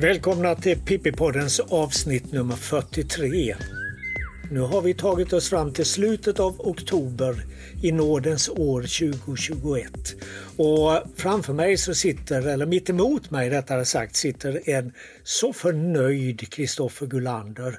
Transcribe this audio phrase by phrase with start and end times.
[0.00, 3.56] Välkomna till Pippipoddens avsnitt nummer 43.
[4.50, 7.44] Nu har vi tagit oss fram till slutet av oktober
[7.82, 9.92] i nådens år 2021.
[10.56, 14.92] Och framför mig så sitter, eller mitt emot mig rättare sagt, sitter en
[15.24, 17.78] så förnöjd Kristoffer Gullander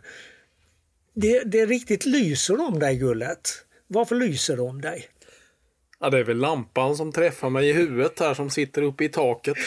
[1.21, 3.49] det, det riktigt lyser om dig Gullet.
[3.87, 5.05] Varför lyser det om dig?
[5.99, 9.09] Ja, det är väl lampan som träffar mig i huvudet här som sitter uppe i
[9.09, 9.57] taket.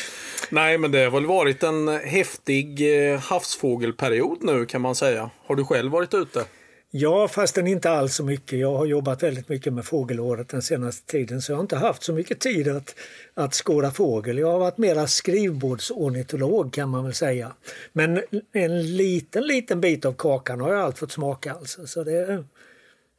[0.51, 2.81] Nej, men det har väl varit en häftig
[3.13, 5.31] eh, havsfågelperiod nu kan man säga.
[5.47, 6.45] Har du själv varit ute?
[6.93, 8.59] Ja, fastän inte alls så mycket.
[8.59, 12.03] Jag har jobbat väldigt mycket med fågelåret den senaste tiden så jag har inte haft
[12.03, 12.95] så mycket tid att,
[13.35, 14.39] att skåda fågel.
[14.39, 17.53] Jag har varit mera skrivbordsornitolog kan man väl säga.
[17.93, 18.23] Men
[18.53, 21.87] en liten, liten bit av kakan har jag allt fått smaka alltså.
[21.87, 22.45] Så det,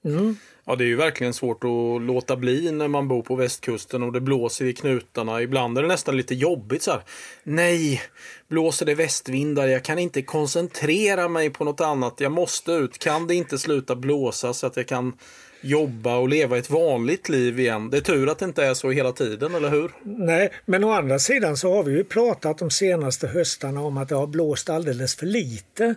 [0.05, 0.35] mm.
[0.65, 4.12] Ja, det är ju verkligen svårt att låta bli när man bor på västkusten och
[4.12, 5.41] det blåser i knutarna.
[5.41, 7.01] Ibland är det nästan lite jobbigt så här.
[7.43, 8.01] Nej,
[8.48, 9.67] blåser det västvindar?
[9.67, 12.13] Jag kan inte koncentrera mig på något annat.
[12.17, 12.98] Jag måste ut.
[12.98, 15.13] Kan det inte sluta blåsa så att jag kan
[15.61, 17.89] jobba och leva ett vanligt liv igen.
[17.89, 19.91] Det är tur att det inte är så hela tiden, eller hur?
[20.04, 24.09] Nej, men å andra sidan så har vi ju pratat de senaste höstarna om att
[24.09, 25.95] det har blåst alldeles för lite.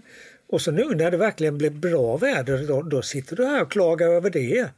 [0.55, 3.73] Och så nu när det verkligen blev bra väder, då, då sitter du här och
[3.73, 4.69] klagar över det.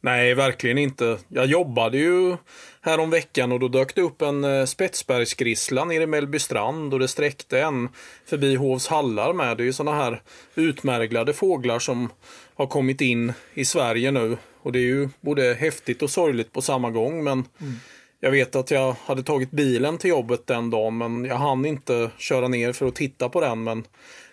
[0.00, 1.18] Nej, verkligen inte.
[1.28, 2.36] Jag jobbade ju
[2.80, 7.00] här om veckan och då dök det upp en eh, spetsbergsgrissla nere i Mellbystrand och
[7.00, 7.88] det sträckte en
[8.26, 9.56] förbi Hovs hallar med.
[9.56, 10.22] Det är ju sådana här
[10.54, 12.08] utmärglade fåglar som
[12.54, 14.36] har kommit in i Sverige nu.
[14.62, 17.24] Och det är ju både häftigt och sorgligt på samma gång.
[17.24, 17.74] Men mm.
[18.20, 22.10] jag vet att jag hade tagit bilen till jobbet den dagen men jag hann inte
[22.18, 23.64] köra ner för att titta på den.
[23.64, 23.84] Men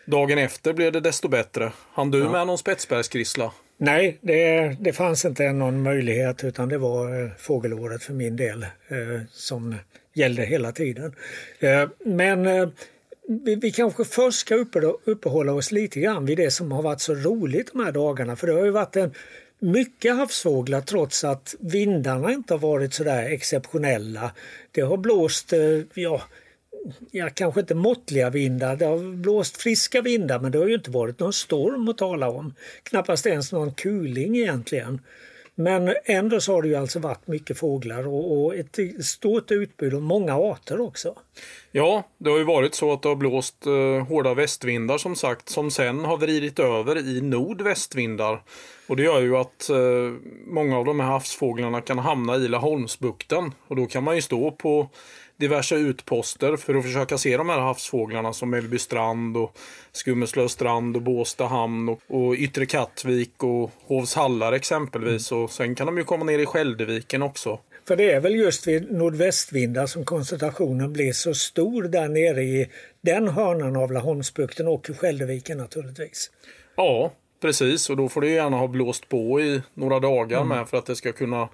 [0.06, 1.72] Dagen efter blev det desto bättre.
[1.94, 2.32] Han du ja.
[2.32, 3.52] med någon spetsbergsgrissla?
[3.78, 8.64] Nej, det, det fanns inte någon möjlighet utan det var eh, fågelåret för min del
[8.64, 9.76] eh, som
[10.14, 11.16] gällde hela tiden.
[11.60, 12.70] Eh, men eh,
[13.28, 17.02] vi, vi, kanske först ska uppe, uppehålla oss lite grann vid det som har varit
[17.02, 18.36] så roligt de här dagarna.
[18.36, 19.14] För det har ju varit en
[19.60, 24.32] mycket havsfåglar trots att vindarna inte har varit så där exceptionella.
[24.72, 25.60] Det har blåst, eh,
[25.94, 26.22] ja
[27.12, 28.76] ja, kanske inte måttliga vindar.
[28.76, 32.30] Det har blåst friska vindar men det har ju inte varit någon storm att tala
[32.30, 32.54] om.
[32.84, 35.00] Knappast ens någon kuling egentligen.
[35.56, 39.94] Men ändå så har det ju alltså varit mycket fåglar och, och ett stort utbud
[39.94, 41.16] och många arter också.
[41.72, 45.50] Ja, det har ju varit så att det har blåst eh, hårda västvindar som sagt
[45.50, 48.44] som sen har vridit över i nordvästvindar.
[48.88, 49.78] Och det gör ju att eh,
[50.46, 54.52] många av de här havsfåglarna kan hamna i Laholmsbukten och då kan man ju stå
[54.52, 54.90] på
[55.38, 59.58] diverse utposter för att försöka se de här havsfåglarna som Mellbystrand och
[59.92, 65.32] Skummeslövstrand och Båstad hamn och, och Yttre Kattvik och Hovshallar exempelvis.
[65.32, 65.44] Mm.
[65.44, 67.60] Och sen kan de ju komma ner i Skäldeviken också.
[67.88, 72.70] För det är väl just vid nordvästvindar som koncentrationen blir så stor där nere i
[73.02, 76.32] den hörnan av Laholmsbukten och i Skäldeviken naturligtvis.
[76.76, 77.90] Ja, precis.
[77.90, 80.58] Och då får det gärna ha blåst på i några dagar mm.
[80.58, 81.50] med för att det ska kunna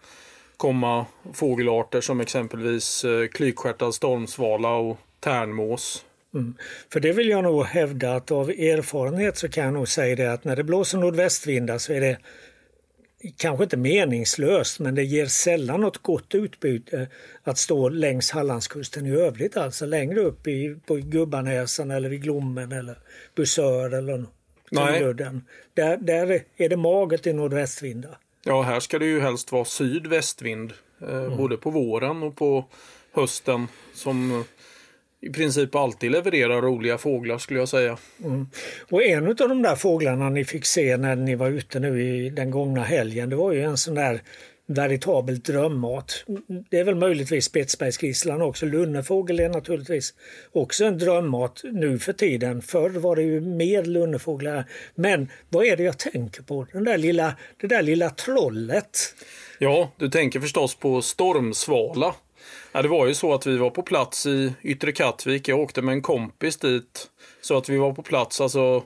[0.61, 6.05] komma fågelarter som exempelvis eh, klykstjärtad stormsvala och tärnmås.
[6.33, 6.53] Mm.
[6.93, 10.33] För det vill jag nog hävda att av erfarenhet så kan jag nog säga det
[10.33, 12.17] att när det blåser nordvästvindar så är det
[13.37, 17.07] kanske inte meningslöst men det ger sällan något gott utbyte
[17.43, 22.71] att stå längs Hallandskusten i övrigt, alltså längre upp i, på Gubbanäsen eller vid Glommen
[22.71, 22.97] eller
[23.35, 24.25] Busör eller
[24.69, 25.45] Tulludden.
[25.73, 28.17] Där, där är det magert i nordvästvindar.
[28.43, 30.73] Ja, här ska det ju helst vara sydvästvind.
[31.01, 31.37] Eh, mm.
[31.37, 32.65] Både på våren och på
[33.13, 33.67] hösten.
[33.93, 34.43] Som
[35.21, 37.97] i princip alltid levererar roliga fåglar skulle jag säga.
[38.23, 38.47] Mm.
[38.89, 42.29] Och en av de där fåglarna ni fick se när ni var ute nu i
[42.29, 44.21] den gångna helgen, det var ju en sån där
[44.67, 46.25] veritabel drömmat.
[46.69, 48.65] Det är väl möjligtvis spetsbergsgrisslan också.
[48.65, 50.13] Lunnefågel är naturligtvis
[50.51, 52.61] också en drömmat nu för tiden.
[52.61, 54.65] Förr var det ju mer lunnefåglar.
[54.95, 56.67] Men vad är det jag tänker på?
[56.71, 59.15] Den där lilla, det där lilla trollet.
[59.59, 62.15] Ja, du tänker förstås på stormsvala.
[62.71, 65.47] Ja, det var ju så att vi var på plats i Yttre Kattvik.
[65.47, 67.07] Jag åkte med en kompis dit.
[67.41, 68.83] Så att vi var på plats alltså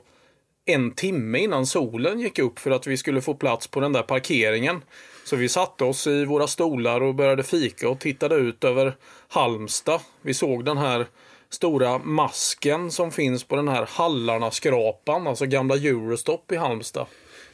[0.64, 4.02] en timme innan solen gick upp för att vi skulle få plats på den där
[4.02, 4.82] parkeringen.
[5.26, 8.96] Så vi satte oss i våra stolar och började fika och tittade ut över
[9.28, 10.00] Halmstad.
[10.22, 11.06] Vi såg den här
[11.50, 17.06] stora masken som finns på den här Hallarna-skrapan, alltså gamla Eurostop i Halmstad.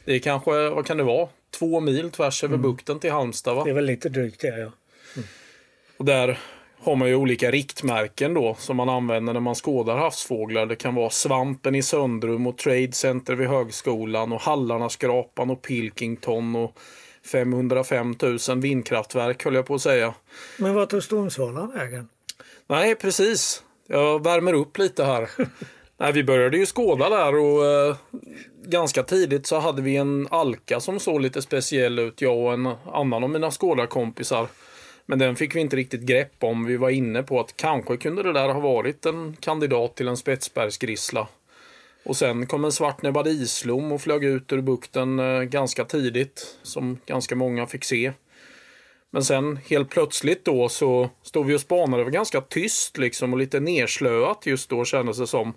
[0.05, 1.29] Det är kanske, vad kan det vara,
[1.59, 2.61] två mil tvärs över mm.
[2.61, 3.63] bukten till Halmstad va?
[3.63, 4.71] Det är väl lite drygt det ja.
[5.15, 5.27] Mm.
[5.97, 6.39] Och där
[6.79, 10.65] har man ju olika riktmärken då som man använder när man skådar havsfåglar.
[10.65, 16.55] Det kan vara Svampen i Söndrum och Trade Center vid högskolan och Hallarna-skrapan och Pilkington
[16.55, 16.77] och
[17.25, 18.15] 505
[18.49, 20.13] 000 vindkraftverk höll jag på att säga.
[20.57, 22.07] Men vad tog stormsvalan vägen?
[22.67, 23.63] Nej, precis.
[23.87, 25.29] Jag värmer upp lite här.
[25.97, 27.95] Nej, vi började ju skåda där och eh,
[28.65, 32.65] ganska tidigt så hade vi en alka som såg lite speciell ut, jag och en
[32.93, 34.47] annan av mina skådarkompisar.
[35.05, 36.65] Men den fick vi inte riktigt grepp om.
[36.65, 40.17] Vi var inne på att kanske kunde det där ha varit en kandidat till en
[40.17, 41.27] spetsbergsgrissla.
[42.05, 46.97] Och sen kom en svartnäbbad islom och flög ut ur bukten eh, ganska tidigt, som
[47.05, 48.13] ganska många fick se.
[49.11, 52.01] Men sen helt plötsligt då så stod vi och spanade.
[52.01, 55.53] Det var ganska tyst liksom och lite nerslöat just då kändes det som.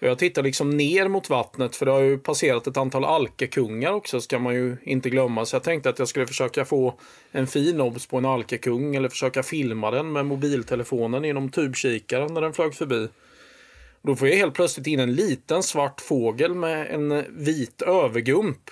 [0.00, 4.20] Jag tittar liksom ner mot vattnet för det har ju passerat ett antal alkekungar också
[4.20, 5.44] ska man ju inte glömma.
[5.44, 6.94] Så jag tänkte att jag skulle försöka få
[7.32, 12.40] en fin obs på en alkekung eller försöka filma den med mobiltelefonen genom tubkikaren när
[12.40, 13.08] den flög förbi.
[14.08, 18.70] Då får jag helt plötsligt in en liten svart fågel med en vit övergump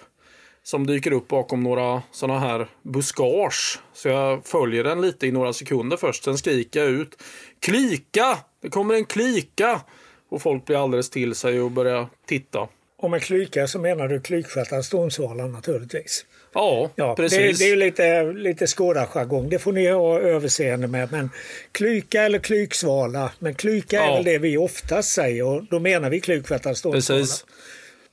[0.62, 3.78] som dyker upp bakom några sådana här buskage.
[3.92, 6.24] Så jag följer den lite i några sekunder först.
[6.24, 7.22] Sen skriker jag ut
[7.60, 8.38] Klika!
[8.62, 9.80] Det kommer en klika!
[10.28, 12.68] Och folk blir alldeles till sig och börjar titta.
[12.98, 16.24] Och med klyka så menar du klykstjärtad stånsvala naturligtvis.
[16.56, 17.58] Ja, ja precis.
[17.58, 19.48] Det, det är lite, lite skådarjargong.
[19.48, 21.12] Det får ni ha överseende med.
[21.12, 21.30] Men
[21.72, 23.32] klyka eller klyksvala.
[23.38, 24.02] Men klyka ja.
[24.02, 27.20] är väl det vi oftast säger och då menar vi klykstjärtad stånsvala.
[27.20, 27.44] Precis.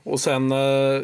[0.04, 1.02] Och sen eh,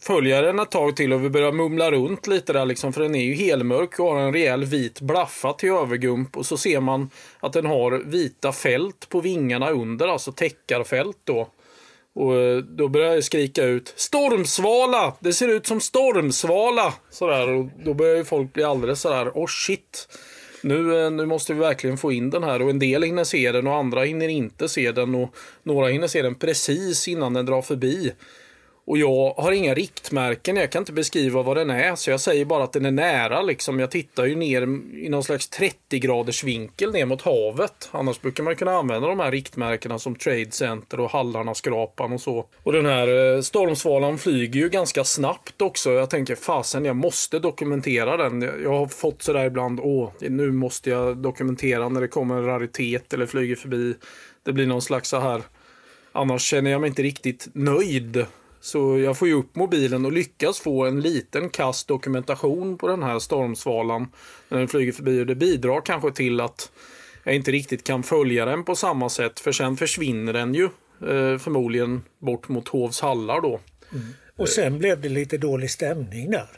[0.00, 3.14] följer den ett tag till och vi börjar mumla runt lite där liksom, för den
[3.14, 7.10] är ju helmörk och har en rejäl vit blaffa till övergump och så ser man
[7.40, 11.48] att den har vita fält på vingarna under, alltså täckarfält då.
[12.14, 15.14] Och eh, då börjar jag skrika ut Stormsvala!
[15.20, 16.94] Det ser ut som stormsvala!
[17.10, 20.08] Sådär och då börjar ju folk bli alldeles sådär, oh shit.
[20.62, 23.52] Nu, eh, nu måste vi verkligen få in den här och en del hinner se
[23.52, 27.46] den och andra hinner inte se den och några hinner se den precis innan den
[27.46, 28.12] drar förbi.
[28.88, 31.94] Och jag har inga riktmärken, jag kan inte beskriva vad den är.
[31.94, 33.42] Så jag säger bara att den är nära.
[33.42, 33.80] Liksom.
[33.80, 34.62] Jag tittar ju ner
[34.96, 37.88] i någon slags 30 graders vinkel ner mot havet.
[37.90, 42.46] Annars brukar man kunna använda de här riktmärkena som Trade Center och Hallarna-skrapan och så.
[42.62, 45.92] Och den här eh, stormsvalan flyger ju ganska snabbt också.
[45.92, 48.42] Jag tänker fasen, jag måste dokumentera den.
[48.42, 53.12] Jag har fått sådär ibland, åh, nu måste jag dokumentera när det kommer en raritet
[53.12, 53.94] eller flyger förbi.
[54.44, 55.42] Det blir någon slags så här
[56.12, 58.26] Annars känner jag mig inte riktigt nöjd
[58.60, 63.02] så jag får ju upp mobilen och lyckas få en liten kast dokumentation på den
[63.02, 64.08] här stormsvalan
[64.48, 65.20] när den flyger förbi.
[65.20, 66.70] Och det bidrar kanske till att
[67.24, 69.40] jag inte riktigt kan följa den på samma sätt.
[69.40, 70.64] För sen försvinner den ju
[71.00, 73.60] eh, förmodligen bort mot Hovs hallar då.
[73.92, 74.06] Mm.
[74.36, 76.48] Och sen blev det lite dålig stämning där.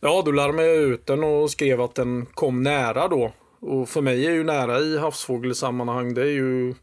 [0.00, 3.32] Ja, då larmade jag ut den och skrev att den kom nära då.
[3.60, 6.74] Och för mig är ju nära i havsfågelsammanhang, det är ju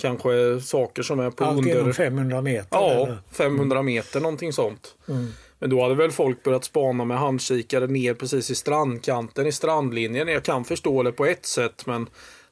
[0.00, 1.80] kanske saker som är på Allt under...
[1.80, 2.68] inom 500 meter?
[2.70, 3.18] Ja, eller?
[3.32, 4.94] 500 meter någonting sånt.
[5.08, 5.28] Mm.
[5.58, 10.28] Men då hade väl folk börjat spana med handkikare ner precis i strandkanten i strandlinjen.
[10.28, 12.06] Jag kan förstå det på ett sätt men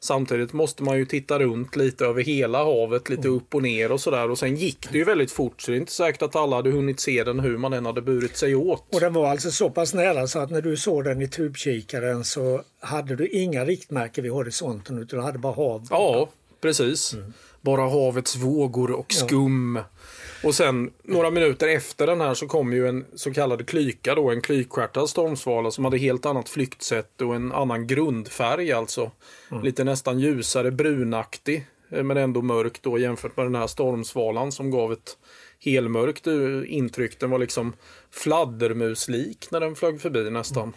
[0.05, 3.37] Samtidigt måste man ju titta runt lite över hela havet, lite mm.
[3.37, 4.31] upp och ner och sådär.
[4.31, 6.70] Och sen gick det ju väldigt fort så det är inte säkert att alla hade
[6.70, 8.85] hunnit se den hur man än hade burit sig åt.
[8.94, 12.25] Och den var alltså så pass nära så att när du såg den i tubkikaren
[12.25, 15.87] så hade du inga riktmärken vid horisonten utan du hade bara hav.
[15.91, 16.29] Ja,
[16.65, 17.13] Precis.
[17.15, 17.33] Mm.
[17.61, 19.77] Bara havets vågor och skum.
[19.77, 19.85] Ja.
[20.49, 24.31] Och sen några minuter efter den här så kom ju en så kallad klyka då,
[24.31, 29.11] en klykstjärtad stormsvala som hade helt annat flyktsätt och en annan grundfärg alltså.
[29.51, 29.65] Mm.
[29.65, 34.71] Lite nästan ljusare brunaktig eh, men ändå mörk då jämfört med den här stormsvalan som
[34.71, 35.19] gav ett
[35.65, 36.27] helmörkt
[36.67, 37.21] intryck.
[37.21, 37.73] Den var liksom
[38.11, 40.63] fladdermuslik när den flög förbi nästan.
[40.63, 40.75] Mm.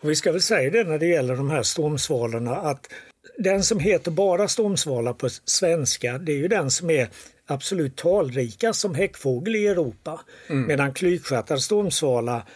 [0.00, 2.88] Och vi ska väl säga det när det gäller de här stormsvalorna att
[3.38, 7.08] den som heter bara stormsvala på svenska, det är ju den som är
[7.46, 10.20] absolut talrikast som häckfågel i Europa.
[10.48, 10.66] Mm.
[10.66, 12.46] Medan klykstjärtad stormsvala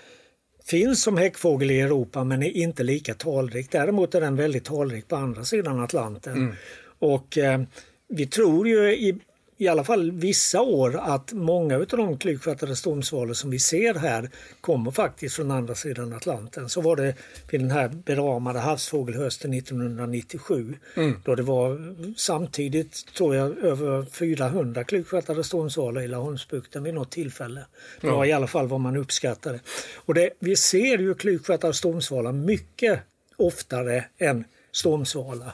[0.65, 3.71] finns som häckfågel i Europa men är inte lika talrik.
[3.71, 6.33] Däremot är den väldigt talrik på andra sidan Atlanten.
[6.33, 6.55] Mm.
[6.99, 7.63] Och eh,
[8.09, 9.19] vi tror ju i
[9.63, 14.31] i alla fall vissa år att många av de klykstjärtade stormsvalor som vi ser här
[14.61, 16.69] kommer faktiskt från andra sidan Atlanten.
[16.69, 17.15] Så var det
[17.51, 21.15] vid den här beramade havsfågelhösten 1997 mm.
[21.25, 27.65] då det var samtidigt tror jag över 400 klykstjärtade stormsvalor i Laholmsbukten vid något tillfälle.
[28.01, 28.31] Det var ja.
[28.31, 29.61] i alla fall vad man uppskattade.
[29.97, 33.01] Och det, vi ser ju klykstjärtade stormsvala mycket
[33.37, 35.53] oftare än stormsvala.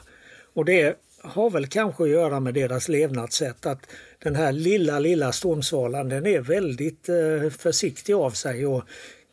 [0.53, 3.65] Och det har väl kanske att göra med deras levnadssätt.
[3.65, 3.85] Att
[4.23, 8.83] den här lilla, lilla stormsvalan den är väldigt eh, försiktig av sig och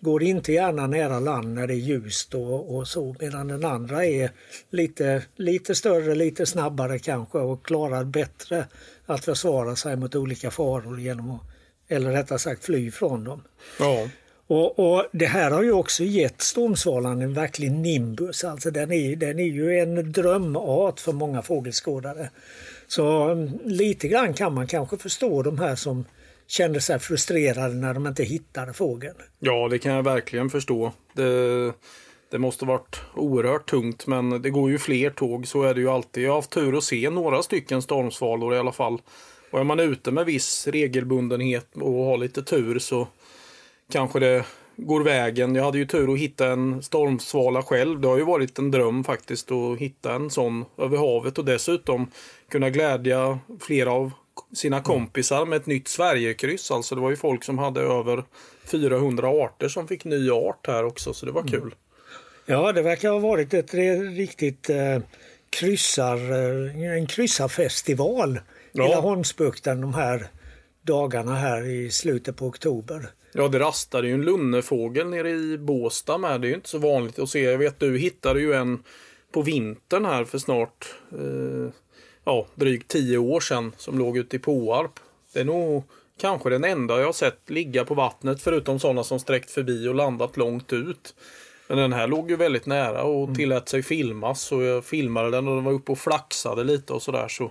[0.00, 4.04] går inte gärna nära land när det är ljust och, och så medan den andra
[4.04, 4.30] är
[4.70, 8.66] lite, lite större, lite snabbare kanske och klarar bättre
[9.06, 11.40] att försvara sig mot olika faror genom att,
[11.88, 13.42] eller rättare sagt fly från dem.
[13.78, 14.08] Ja.
[14.46, 18.44] Och, och, Det här har ju också gett stormsvalan en verklig nimbus.
[18.44, 22.30] Alltså den, är, den är ju en drömart för många fågelskådare.
[22.86, 26.04] Så mm, lite grann kan man kanske förstå de här som
[26.46, 29.14] kände sig frustrerade när de inte hittade fågeln.
[29.38, 30.92] Ja, det kan jag verkligen förstå.
[31.12, 31.72] Det,
[32.30, 35.46] det måste varit oerhört tungt, men det går ju fler tåg.
[35.46, 36.24] Så är det ju alltid.
[36.24, 39.00] Jag har haft tur att se några stycken stormsvalor i alla fall.
[39.50, 43.08] Och är man ute med viss regelbundenhet och har lite tur så
[43.92, 44.44] kanske det
[44.76, 45.54] går vägen.
[45.54, 48.00] Jag hade ju tur att hitta en stormsvala själv.
[48.00, 52.10] Det har ju varit en dröm faktiskt att hitta en sån över havet och dessutom
[52.48, 54.12] kunna glädja flera av
[54.54, 56.70] sina kompisar med ett nytt Sverigekryss.
[56.70, 58.24] Alltså det var ju folk som hade över
[58.64, 61.60] 400 arter som fick ny art här också så det var kul.
[61.60, 61.72] Mm.
[62.46, 63.74] Ja det verkar ha varit ett
[64.16, 64.98] riktigt eh,
[65.50, 68.40] kryssar, eh, en kryssarfestival
[68.72, 68.86] ja.
[68.86, 70.26] i Laholmsbukten de här
[70.82, 73.10] dagarna här i slutet på oktober.
[73.36, 76.40] Ja, det rastade ju en lunnefågel nere i Båstad med.
[76.40, 77.40] Det är ju inte så vanligt att se.
[77.40, 78.82] Jag vet du hittade ju en
[79.32, 81.72] på vintern här för snart eh,
[82.24, 85.00] ja, drygt tio år sedan som låg ute i Påarp.
[85.32, 85.84] Det är nog
[86.20, 89.94] kanske den enda jag har sett ligga på vattnet förutom sådana som sträckt förbi och
[89.94, 91.14] landat långt ut.
[91.68, 93.34] Men den här låg ju väldigt nära och mm.
[93.34, 97.02] tillät sig filmas och jag filmade den och den var uppe och flaxade lite och
[97.02, 97.28] sådär.
[97.28, 97.50] Så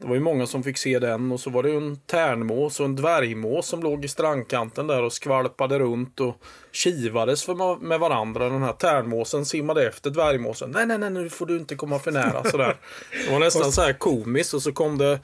[0.00, 2.86] det var ju många som fick se den och så var det en tärnmås och
[2.86, 6.36] en dvärgmås som låg i strandkanten där och skvalpade runt och
[6.72, 8.48] kivades för, med varandra.
[8.48, 10.70] Den här tärnmåsen simmade efter dvärgmåsen.
[10.70, 12.76] Nej, nej, nej, nu får du inte komma för nära sådär.
[13.26, 15.20] Det var nästan så här komiskt och så kom det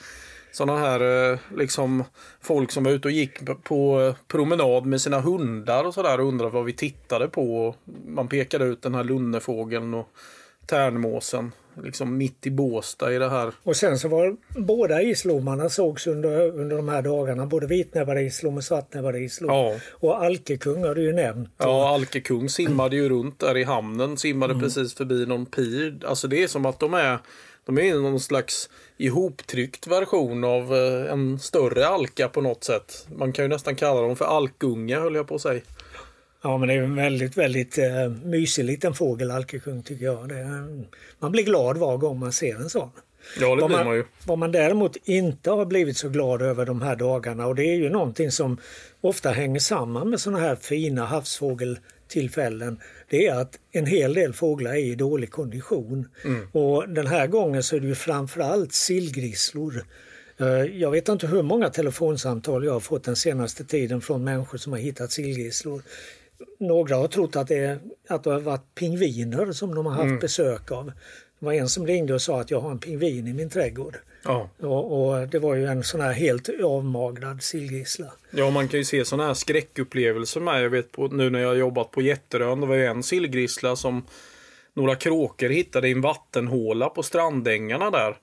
[0.53, 2.05] sådana här eh, liksom
[2.41, 6.29] folk som var ute och gick på eh, promenad med sina hundar och sådär och
[6.29, 7.75] undrade vad vi tittade på.
[8.07, 10.09] Man pekade ut den här lunnefågeln och
[10.67, 11.53] tärnmåsen
[11.83, 13.53] liksom mitt i Båstad i det här.
[13.63, 17.47] Och sen så var båda islomarna sågs under, under de här dagarna.
[17.47, 19.51] Både vitnäbbad islom och svartnäbbad islom.
[19.51, 19.75] Ja.
[19.91, 21.51] Och Alkekung har du ju nämnt.
[21.59, 24.17] Ja, Alkekung simmade ju runt där i hamnen.
[24.17, 24.65] Simmade mm.
[24.65, 25.99] precis förbi någon pir.
[26.07, 27.19] Alltså det är som att de är
[27.67, 33.07] de är någon slags ihoptryckt version av eh, en större alka på något sätt.
[33.17, 35.61] Man kan ju nästan kalla dem för alkunge höll jag på att säga.
[36.43, 40.29] Ja, men det är en väldigt, väldigt uh, mysig liten fågel, alkekung, tycker jag.
[40.29, 40.45] Det,
[41.19, 42.91] man blir glad var gång man ser en sån.
[43.41, 44.05] Ja, det blir man, man ju.
[44.27, 47.77] Vad man däremot inte har blivit så glad över de här dagarna och det är
[47.77, 48.59] ju någonting som
[49.01, 52.81] ofta hänger samman med såna här fina havsfågeltillfällen.
[53.09, 56.09] Det är att en hel del fåglar är i dålig kondition.
[56.25, 56.49] Mm.
[56.53, 59.85] Och den här gången så är det ju framförallt sillgrisslor.
[60.39, 60.47] Eh,
[60.81, 64.73] jag vet inte hur många telefonsamtal jag har fått den senaste tiden från människor som
[64.73, 65.83] har hittat sillgrisslor
[66.59, 67.79] några har trott att det,
[68.09, 70.19] att det har varit pingviner som de har haft mm.
[70.19, 70.93] besök av.
[71.39, 73.97] Det var en som ringde och sa att jag har en pingvin i min trädgård.
[74.25, 74.49] Ja.
[74.61, 78.13] Och, och, det var ju en sån här helt avmagrad sillgissla.
[78.31, 80.65] Ja, man kan ju se såna här skräckupplevelser med.
[80.65, 83.77] Jag vet på, nu när jag har jobbat på Jätterön, det var ju en sillgrissla
[83.77, 84.05] som
[84.75, 88.17] några kråkor hittade i en vattenhåla på strandängarna där.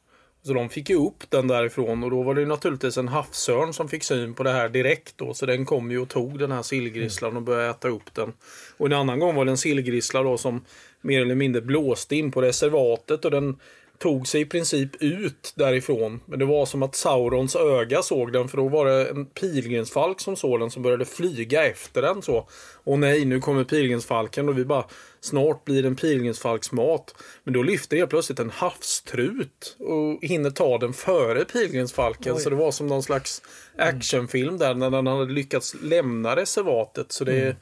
[0.46, 3.90] Så de fick ju upp den därifrån och då var det naturligtvis en havsörn som
[3.90, 5.34] fick syn på det här direkt då.
[5.34, 8.34] Så den kom ju och tog den här sillgrisslan och började äta upp den.
[8.78, 10.66] Och en annan gång var det en sillgrissla då som
[11.02, 13.56] mer eller mindre blåste in på reservatet och den
[13.98, 16.20] tog sig i princip ut därifrån.
[16.26, 20.20] Men det var som att Saurons öga såg den för då var det en pilgrimsfalk
[20.20, 22.48] som såg den som började flyga efter den så.
[22.84, 24.86] Och nej, nu kommer pilgrimsfalken och vi bara
[25.22, 27.16] snart blir den pilgrimsfalks mat.
[27.44, 32.34] Men då lyfter helt plötsligt en havstrut och hinner ta den före pilgrimsfalken.
[32.36, 32.42] Oj.
[32.42, 33.42] Så det var som någon slags
[33.78, 37.12] actionfilm där när den hade lyckats lämna reservatet.
[37.12, 37.56] Så det, mm.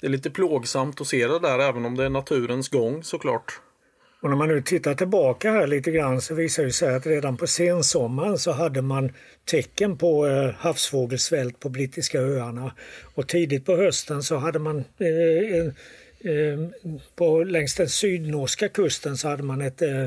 [0.00, 3.60] det är lite plågsamt att se det där även om det är naturens gång såklart.
[4.20, 7.36] Och när man nu tittar tillbaka här lite grann så visar det sig att redan
[7.36, 9.12] på sensommaren så hade man
[9.44, 12.72] tecken på eh, havsfågelsvält på brittiska öarna.
[13.14, 15.66] Och tidigt på hösten så hade man eh,
[16.32, 16.58] eh,
[17.16, 20.06] på, längs den sydnorska kusten så hade man ett, eh,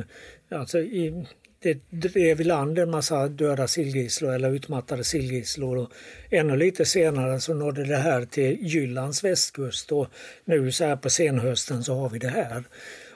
[0.50, 1.26] alltså i,
[1.60, 5.78] det drev i land en massa döda sillgisslor eller utmattade sillgisslor.
[5.78, 5.92] Och
[6.30, 10.08] ännu lite senare så nådde det här till Jyllands västkust och
[10.46, 12.64] nu så här på senhösten så har vi det här.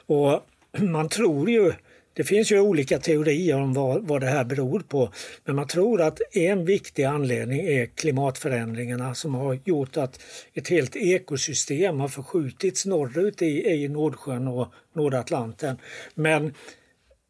[0.06, 0.42] Och
[0.82, 1.72] man tror ju,
[2.12, 5.12] det finns ju olika teorier om vad, vad det här beror på,
[5.44, 10.20] men man tror att en viktig anledning är klimatförändringarna som har gjort att
[10.54, 15.76] ett helt ekosystem har förskjutits norrut i, i Nordsjön och Nordatlanten.
[16.14, 16.54] Men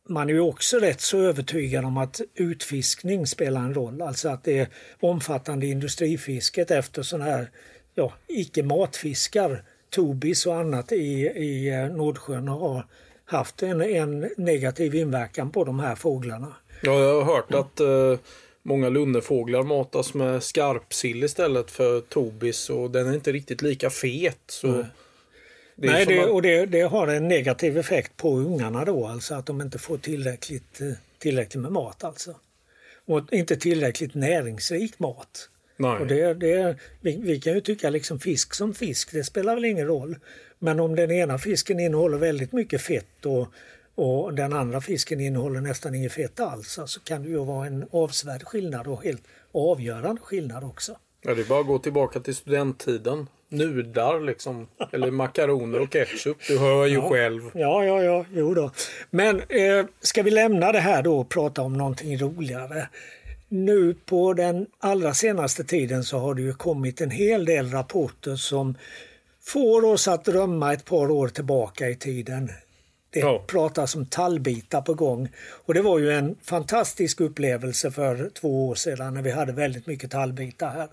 [0.09, 4.45] man är ju också rätt så övertygad om att utfiskning spelar en roll, alltså att
[4.45, 4.69] det är
[5.01, 7.51] omfattande industrifisket efter sådana här
[7.95, 12.87] ja, icke-matfiskar tobis och annat i, i eh, Nordsjön har
[13.27, 16.55] haft en, en negativ inverkan på de här fåglarna.
[16.83, 18.19] Ja, jag har hört att eh,
[18.63, 24.39] många lunnefåglar matas med skarpsill istället för tobis och den är inte riktigt lika fet.
[24.47, 24.85] Så Nej.
[25.77, 29.47] det Nej, det, och det, det, har en negativ effekt på ungarna då, alltså att
[29.47, 32.35] de inte får tillräckligt, eh, tillräckligt med mat alltså.
[33.07, 35.49] Och inte tillräckligt näringsrik mat.
[35.77, 36.01] Nej.
[36.01, 39.65] Och det, det, vi, vi, kan ju tycka liksom fisk som fisk, det spelar väl
[39.65, 40.17] ingen roll.
[40.59, 43.49] Men om den ena fisken innehåller väldigt mycket fett och,
[43.95, 47.67] och den andra fisken innehåller nästan inget fett alls så alltså kan det ju vara
[47.67, 49.23] en avsevärd skillnad och helt
[49.53, 50.97] avgörande skillnad också.
[51.23, 53.27] Ja, det är bara att gå tillbaka till studenttiden.
[53.49, 56.37] Nudlar liksom, eller makaroner och ketchup.
[56.49, 57.09] Du hör ju ja.
[57.09, 57.43] själv.
[57.55, 58.71] Ja, ja, ja, jo då.
[59.11, 62.89] Men eh, ska vi lämna det här då och prata om någonting roligare?
[63.49, 68.37] Nu på den allra senaste tiden så har det ju kommit en hel del rapporter
[68.37, 68.75] som
[69.47, 72.51] får oss att drömma ett par år tillbaka i tiden.
[73.11, 73.45] Det ja.
[73.47, 75.29] pratas om tallbitar på gång.
[75.65, 79.87] Och det var ju en fantastisk upplevelse för två år sedan när vi hade väldigt
[79.87, 80.89] mycket tallbitar här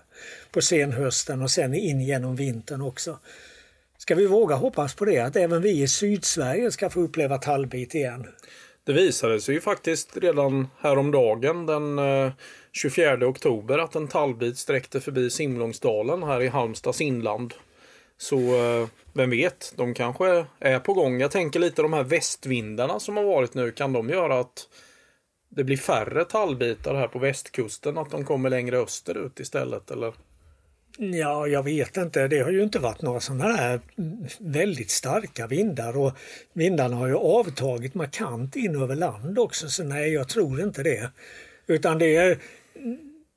[0.52, 3.18] på senhösten och sen in genom vintern också.
[3.98, 7.94] Ska vi våga hoppas på det, att även vi i Sydsverige ska få uppleva tallbit
[7.94, 8.26] igen?
[8.84, 12.00] Det visade sig ju faktiskt redan häromdagen den
[12.72, 17.54] 24 eh, oktober att en tallbit sträckte förbi Simlångsdalen här i Halmstads inland.
[18.18, 21.20] Så eh, vem vet, de kanske är på gång.
[21.20, 23.70] Jag tänker lite de här västvindarna som har varit nu.
[23.70, 24.68] Kan de göra att
[25.48, 27.98] det blir färre tallbitar här på västkusten?
[27.98, 29.90] Att de kommer längre österut istället?
[29.90, 30.14] Eller?
[30.98, 32.28] Ja, jag vet inte.
[32.28, 33.80] Det har ju inte varit några sådana här
[34.38, 36.12] väldigt starka vindar och
[36.52, 41.10] vindarna har ju avtagit markant in över land också så nej, jag tror inte det.
[41.66, 42.38] Utan det är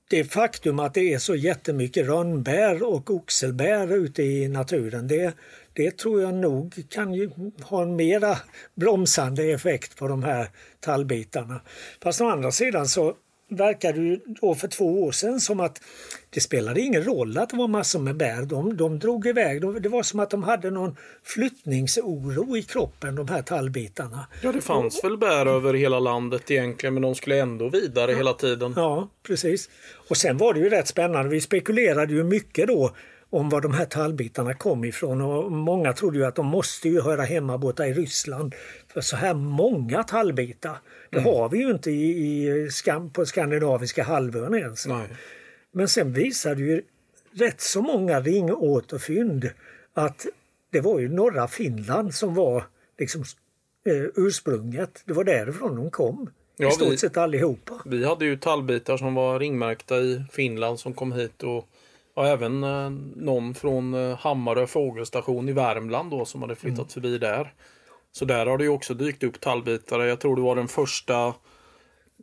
[0.08, 5.34] det faktum att det är så jättemycket rönnbär och oxelbär ute i naturen, det,
[5.74, 7.30] det tror jag nog kan ju
[7.62, 8.38] ha en mera
[8.76, 10.48] bromsande effekt på de här
[10.80, 11.62] tallbitarna.
[12.04, 13.16] Fast å andra sidan så
[13.50, 15.82] verkar det ju då för två år sedan som att
[16.30, 18.42] det spelade ingen roll att det var massor med bär.
[18.42, 19.82] De, de drog iväg.
[19.82, 24.28] Det var som att de hade någon flyttningsoro i kroppen, de här tallbitarna.
[24.42, 28.18] Ja, det fanns väl bär över hela landet egentligen, men de skulle ändå vidare ja.
[28.18, 28.74] hela tiden.
[28.76, 29.70] Ja, precis.
[30.10, 31.30] Och sen var det ju rätt spännande.
[31.30, 32.92] Vi spekulerade ju mycket då
[33.30, 37.02] om var de här tallbitarna kom ifrån och många trodde ju att de måste ju
[37.02, 38.56] höra hemma borta i Ryssland.
[38.88, 40.78] För så här många tallbitar,
[41.10, 41.34] det mm.
[41.34, 42.70] har vi ju inte i, i,
[43.14, 44.88] på skandinaviska halvön ens.
[44.88, 45.08] Nej.
[45.72, 46.82] Men sen visade ju
[47.34, 49.50] rätt så många ringåterfynd
[49.94, 50.26] att
[50.72, 52.64] det var ju norra Finland som var
[53.00, 53.22] liksom
[53.86, 55.04] eh, ursprunget.
[55.06, 56.30] Det var därifrån de kom.
[56.58, 57.74] Ja, I stort vi, sett allihopa.
[57.86, 61.70] Vi hade ju tallbitar som var ringmärkta i Finland som kom hit och,
[62.18, 66.90] och även eh, någon från eh, Hammarö fågelstation i Värmland då som hade flyttat mm.
[66.90, 67.54] förbi där.
[68.12, 70.00] Så där har det ju också dykt upp tallbitar.
[70.00, 71.34] Jag tror det var den första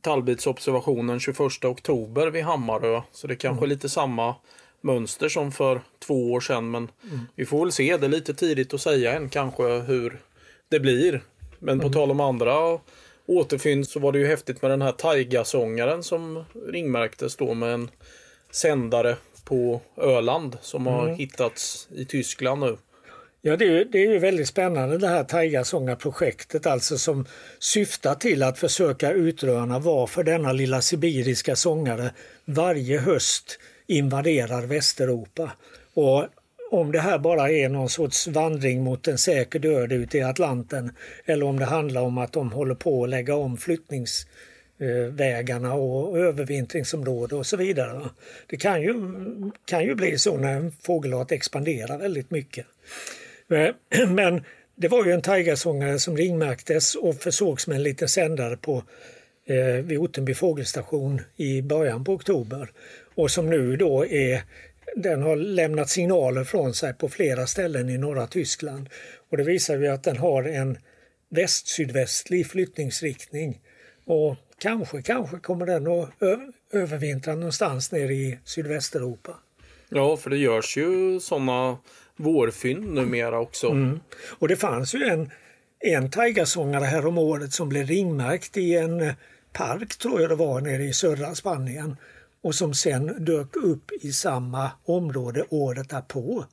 [0.00, 3.02] tallbitsobservationen 21 oktober vid Hammarö.
[3.12, 3.76] Så det kanske är mm.
[3.76, 4.34] lite samma
[4.80, 6.70] mönster som för två år sedan.
[6.70, 7.20] Men mm.
[7.34, 7.96] vi får väl se.
[7.96, 10.20] Det är lite tidigt att säga än kanske hur
[10.68, 11.22] det blir.
[11.58, 11.92] Men på mm.
[11.92, 12.78] tal om andra
[13.26, 17.90] återfynd så var det ju häftigt med den här Taiga-sångaren som ringmärktes då med en
[18.50, 21.16] sändare på Öland som har mm.
[21.16, 22.76] hittats i Tyskland nu.
[23.46, 27.26] Ja, det är, det är ju väldigt spännande det här Taigasångarprojektet alltså som
[27.58, 32.10] syftar till att försöka utröna varför denna lilla sibiriska sångare
[32.44, 35.50] varje höst invaderar Västeuropa.
[35.94, 36.26] Och
[36.70, 40.92] om det här bara är någon sorts vandring mot en säker död ute i Atlanten
[41.24, 43.56] eller om det handlar om att de håller på att lägga om
[44.78, 48.08] Eh, vägarna och övervintringsområden och så vidare.
[48.46, 48.94] Det kan ju,
[49.64, 52.66] kan ju bli så när en fågelart expanderar väldigt mycket.
[53.50, 54.44] Eh, men
[54.76, 58.82] det var ju en tigersångare som ringmärktes och försågs med en liten sändare på,
[59.46, 62.70] eh, vid Ottenby fågelstation i början på oktober.
[63.14, 64.42] Och som nu då är
[64.96, 68.88] den har lämnat signaler från sig på flera ställen i norra Tyskland.
[69.30, 70.78] Och det visar ju att den har en
[71.28, 73.60] väst-sydvästlig flyttningsriktning.
[74.04, 76.10] Och kanske, kanske kommer den att
[76.72, 79.34] övervintra någonstans nere i Sydvästeuropa.
[79.88, 81.78] Ja, för det görs ju sådana
[82.16, 83.70] vårfynd numera också.
[83.70, 84.00] Mm.
[84.38, 85.30] Och det fanns ju en,
[85.78, 89.12] en taigasångare här om året som blev ringmärkt i en
[89.52, 91.96] park tror jag det var nere i södra Spanien
[92.42, 96.44] och som sen dök upp i samma område året därpå.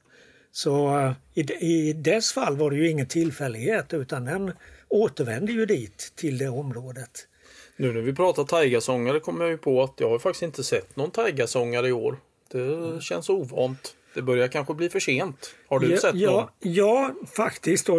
[0.51, 4.51] Så eh, i, i dess fall var det ju ingen tillfällighet utan den
[4.87, 7.27] återvände ju dit till det området.
[7.81, 10.95] Nu när vi pratar taigasångare kommer jag ju på att jag har faktiskt inte sett
[10.95, 12.17] någon taigasångare i år.
[12.51, 13.95] Det känns ovant.
[14.13, 15.55] Det börjar kanske bli för sent.
[15.67, 16.73] Har du ja, sett ja, någon?
[16.73, 17.89] Ja, faktiskt.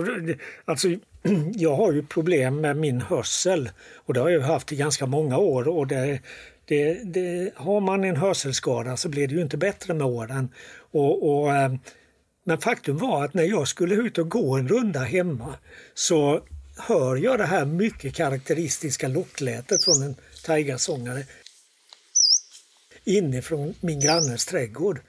[0.65, 0.89] Alltså,
[1.55, 5.39] jag har ju problem med min hörsel och det har jag haft i ganska många
[5.39, 5.69] år.
[5.69, 6.21] Och det,
[6.65, 10.49] det, det, har man en hörselskada så blir det ju inte bättre med åren.
[10.93, 11.75] Och, och, eh,
[12.45, 15.55] men faktum var att när jag skulle ut och gå en runda hemma
[15.95, 16.41] så
[16.77, 21.25] hör jag det här mycket karaktäristiska locklätet från en taigasångare
[23.05, 25.01] inifrån min grannes trädgård.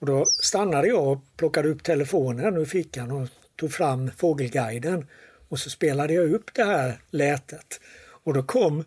[0.00, 5.06] Och då stannade jag och plockade upp telefonen ur fickan och tog fram Fågelguiden
[5.48, 7.80] och så spelade jag upp det här lätet.
[8.24, 8.84] Och då kom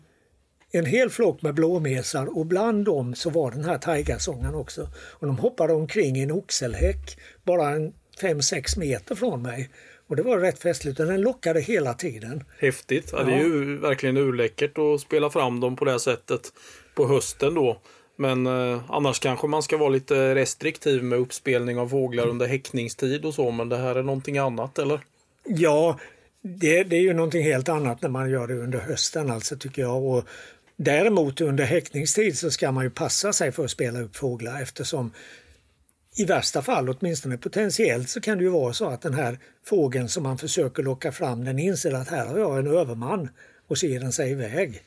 [0.70, 4.88] en hel flock med blåmesar och bland dem så var den här taigasångaren också.
[4.94, 9.70] Och de hoppade omkring i en oxelhäck bara en 5-6 meter från mig.
[10.12, 12.44] Och det var rätt festligt och den lockade hela tiden.
[12.58, 13.08] Häftigt.
[13.12, 13.22] Ja.
[13.22, 16.52] Det är ju verkligen urläckert att spela fram dem på det här sättet
[16.94, 17.80] på hösten då.
[18.16, 23.24] Men eh, annars kanske man ska vara lite restriktiv med uppspelning av fåglar under häckningstid
[23.24, 23.50] och så.
[23.50, 25.00] Men det här är någonting annat eller?
[25.44, 25.98] Ja,
[26.42, 29.82] det, det, är ju någonting helt annat när man gör det under hösten alltså tycker
[29.82, 30.04] jag.
[30.04, 30.24] Och
[30.76, 35.12] däremot under häckningstid så ska man ju passa sig för att spela upp fåglar eftersom
[36.16, 40.08] i värsta fall, åtminstone potentiellt, så kan det ju vara så att den här fågeln
[40.08, 43.28] som man försöker locka fram den inser att här har jag en överman
[43.68, 44.82] och så ger den sig iväg.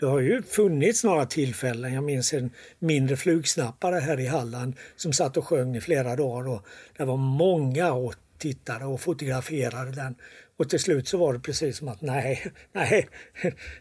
[0.00, 5.12] Det har ju funnits några tillfällen, jag minns en mindre flugsnappare här i Halland som
[5.12, 10.14] satt och sjöng i flera dagar och det var många och tittade och fotograferade den.
[10.56, 13.08] Och till slut så var det precis som att nej, nej,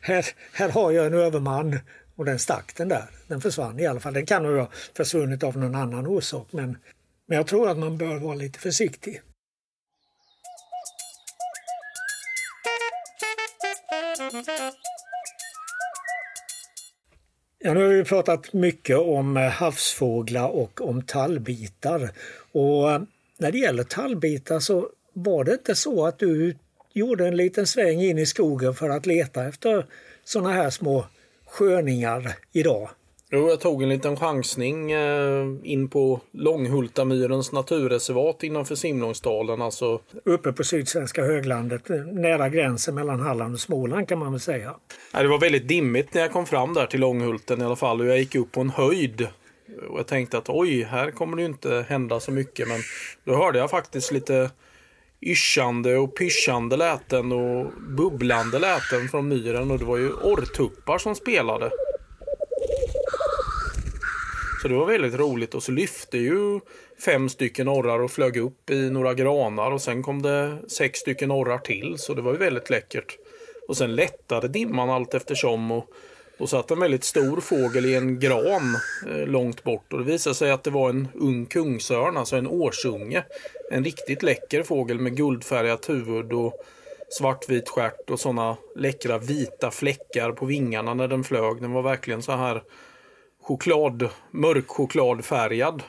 [0.02, 1.80] här, här har jag en överman
[2.19, 3.10] och den stack den där.
[3.27, 4.13] Den försvann i alla fall.
[4.13, 6.77] Den kan nog ha försvunnit av någon annan orsak men,
[7.27, 9.21] men jag tror att man bör vara lite försiktig.
[17.60, 22.10] Ja, nu har vi pratat mycket om eh, havsfåglar och om tallbitar.
[22.51, 23.01] Och eh,
[23.38, 26.55] när det gäller tallbitar så var det inte så att du
[26.93, 29.86] gjorde en liten sväng in i skogen för att leta efter
[30.23, 31.05] sådana här små
[31.51, 32.89] sköningar idag?
[33.31, 39.62] Jo, jag tog en liten chansning eh, in på Långhultamyrens naturreservat innanför Simlångsdalen.
[39.62, 40.01] Alltså...
[40.25, 44.75] Uppe på sydsvenska höglandet, nära gränsen mellan Halland och Småland kan man väl säga.
[45.12, 48.07] det var väldigt dimmigt när jag kom fram där till Långhulten i alla fall och
[48.07, 49.27] jag gick upp på en höjd.
[49.89, 52.67] Och jag tänkte att oj, här kommer det inte hända så mycket.
[52.67, 52.79] Men
[53.23, 54.49] då hörde jag faktiskt lite
[55.21, 61.15] yschande och pyschande läten och bubblande läten från myren och det var ju orrtuppar som
[61.15, 61.71] spelade.
[64.62, 66.60] Så det var väldigt roligt och så lyfte ju
[67.05, 71.32] fem stycken orrar och flög upp i några granar och sen kom det sex stycken
[71.32, 73.17] orrar till så det var ju väldigt läckert.
[73.67, 75.86] Och sen lättade dimman allt eftersom och
[76.38, 78.77] då satt en väldigt stor fågel i en gran
[79.10, 82.47] eh, långt bort och det visade sig att det var en ung kungsörn, alltså en
[82.47, 83.23] årsunge.
[83.71, 86.53] En riktigt läcker fågel med guldfärgat huvud och
[87.10, 91.62] svartvit stjärt och sådana läckra vita fläckar på vingarna när den flög.
[91.62, 92.63] Den var verkligen så här
[93.41, 95.84] choklad, mörk chokladfärgad.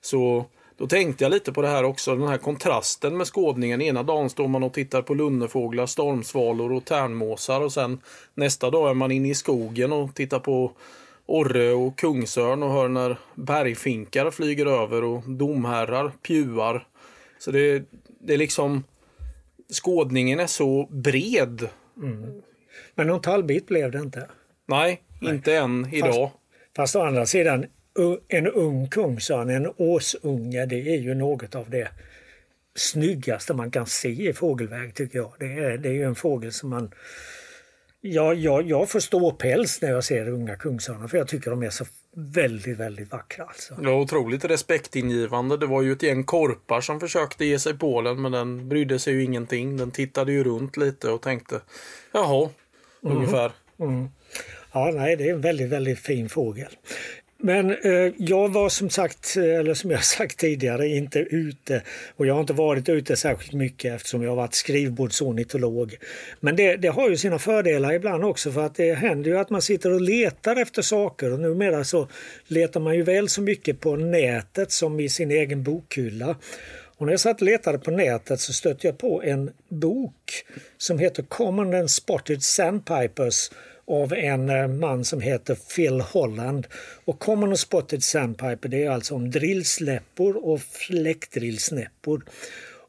[0.00, 0.44] Så
[0.76, 3.82] då tänkte jag lite på det här också, den här kontrasten med skådningen.
[3.82, 8.00] Ena dagen står man och tittar på lunnefåglar, stormsvalor och tärnmåsar och sen
[8.34, 10.72] nästa dag är man inne i skogen och tittar på
[11.26, 16.86] orre och kungsörn och hör när bergfinkar flyger över och domherrar pjuar.
[17.44, 17.84] Så det,
[18.20, 18.84] det är liksom
[19.72, 21.68] skådningen är så bred.
[21.96, 22.42] Mm.
[22.94, 24.28] Men någon tallbit blev det inte?
[24.66, 25.34] Nej, Nej.
[25.34, 26.30] inte än idag.
[26.30, 27.66] Fast, fast å andra sidan,
[28.28, 31.88] en ung kungsörn, en åsunge, det är ju något av det
[32.74, 35.32] snyggaste man kan se i fågelväg tycker jag.
[35.38, 36.90] Det är, det är ju en fågel som man...
[38.00, 41.70] Ja, jag, jag får ståpäls när jag ser unga kungsörnar för jag tycker de är
[41.70, 41.84] så
[42.16, 43.44] väldigt, väldigt vackra.
[43.44, 43.74] Alltså.
[43.82, 45.56] Ja, otroligt respektingivande.
[45.56, 48.98] Det var ju ett gäng korpar som försökte ge sig på den men den brydde
[48.98, 49.76] sig ju ingenting.
[49.76, 51.60] Den tittade ju runt lite och tänkte
[52.12, 52.48] jaha,
[53.02, 53.16] mm.
[53.16, 53.52] ungefär.
[53.80, 54.08] Mm.
[54.72, 56.76] Ja, nej, det är en väldigt, väldigt fin fågel.
[57.44, 61.82] Men eh, jag var som sagt, eh, eller som jag sagt tidigare, inte ute.
[62.16, 65.96] Och jag har inte varit ute särskilt mycket eftersom jag har varit skrivbordsornitolog.
[66.40, 69.50] Men det, det, har ju sina fördelar ibland också för att det händer ju att
[69.50, 72.08] man sitter och letar efter saker och numera så
[72.46, 76.36] letar man ju väl så mycket på nätet som i sin egen bokhylla.
[76.96, 80.44] Och när jag satt och letade på nätet så stötte jag på en bok
[80.78, 83.50] som heter Common and Spotted Sandpipers
[83.86, 86.66] av en eh, man som heter Phil Holland.
[87.04, 92.24] Och Common och Spotted Sandpiper det är alltså om drillsläppor och fläckdrillsnäppor.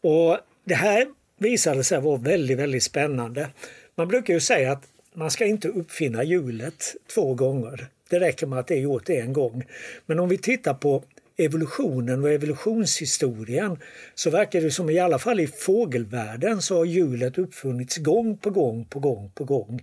[0.01, 3.49] Och det här visade sig vara väldigt, väldigt spännande.
[3.95, 7.87] Man brukar ju säga att man ska inte uppfinna hjulet två gånger.
[8.09, 9.63] Det räcker med att det är gjort en gång.
[10.05, 11.03] Men om vi tittar på
[11.37, 13.77] evolutionen och evolutionshistorien
[14.15, 18.49] så verkar det som i alla fall i fågelvärlden så har hjulet uppfunnits gång på
[18.49, 19.81] gång på gång på gång.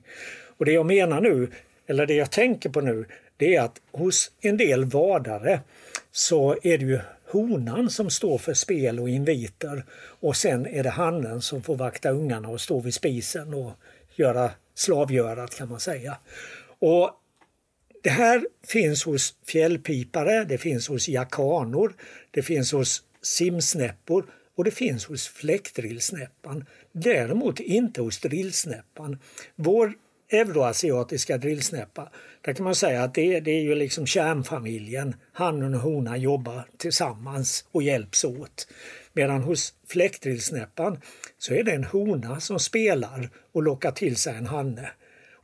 [0.60, 1.48] Och det jag menar nu,
[1.86, 3.04] eller det jag tänker på nu,
[3.36, 5.60] det är att hos en del vadare
[6.12, 10.90] så är det ju honan som står för spel och inviter och sen är det
[10.90, 13.72] hannen som får vakta ungarna och stå vid spisen och
[14.14, 16.16] göra slavgörat kan man säga.
[16.78, 17.10] Och
[18.02, 21.94] det här finns hos fjällpipare, det finns hos jakanor,
[22.30, 26.64] det finns hos simsnäppor och det finns hos fläktdrillsnäppan.
[26.92, 29.18] Däremot inte hos drillsnäppan.
[29.56, 29.94] Vår
[30.30, 32.08] euroasiatiska drillsnäppa,
[32.40, 35.14] där kan man säga att det, det är ju liksom kärnfamiljen.
[35.32, 38.68] Hannen och honan jobbar tillsammans och hjälps åt.
[39.12, 41.00] Medan hos fläktdrillsnäppan
[41.38, 44.90] så är det en hona som spelar och lockar till sig en hanne.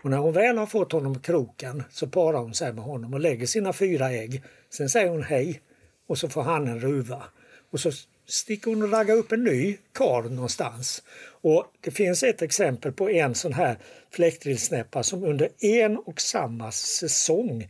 [0.03, 3.21] Och när hon väl har fått honom kroken så parar hon sig med honom och
[3.21, 4.43] lägger sina fyra ägg.
[4.71, 5.61] Sen säger hon hej
[6.07, 7.23] och så får hannen ruva.
[7.71, 7.91] Och så
[8.27, 11.03] sticker hon och raggar upp en ny karl någonstans.
[11.41, 13.79] Och det finns ett exempel på en sån här
[14.11, 17.69] fläktrillsnäppa som under en och samma säsong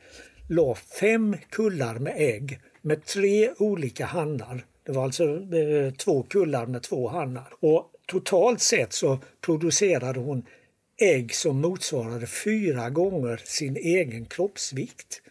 [0.49, 4.65] la fem kullar med ägg med tre olika hannar.
[4.87, 7.53] Det var alltså eh, två kullar med två hannar.
[7.61, 10.47] Och totalt sett så producerade hon
[11.01, 15.23] ägg som motsvarade fyra gånger sin egen kroppsvikt.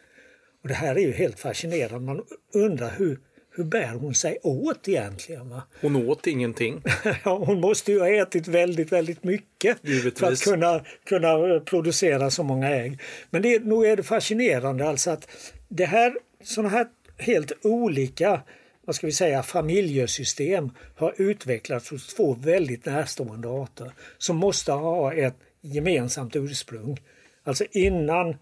[0.62, 2.06] Och Det här är ju helt fascinerande.
[2.06, 3.20] Man undrar hur,
[3.56, 5.50] hur bär hon sig åt egentligen?
[5.50, 5.62] Va?
[5.82, 6.84] Hon åt ingenting.
[7.24, 10.20] ja, hon måste ju ha ätit väldigt, väldigt mycket Givetvis.
[10.20, 13.00] för att kunna, kunna producera så många ägg.
[13.30, 15.30] Men det, nog är det fascinerande alltså att
[15.68, 16.88] det här, sådana här
[17.18, 18.42] helt olika
[18.86, 25.14] vad ska vi säga, familjesystem har utvecklats hos två väldigt närstående arter som måste ha
[25.14, 27.00] ett gemensamt ursprung.
[27.44, 28.36] Alltså innan,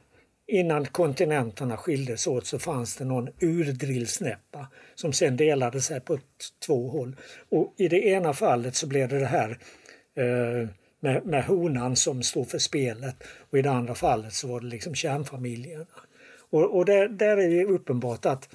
[0.48, 6.20] innan kontinenterna skildes åt så fanns det någon urdrillsnäppa som sen delade sig på
[6.66, 7.16] två håll.
[7.50, 9.50] Och I det ena fallet så blev det det här
[10.16, 14.62] eh, med, med honan som står för spelet och i det andra fallet så var
[14.62, 15.86] det liksom kärnfamiljerna.
[16.50, 18.50] Och, och där, där är det uppenbart att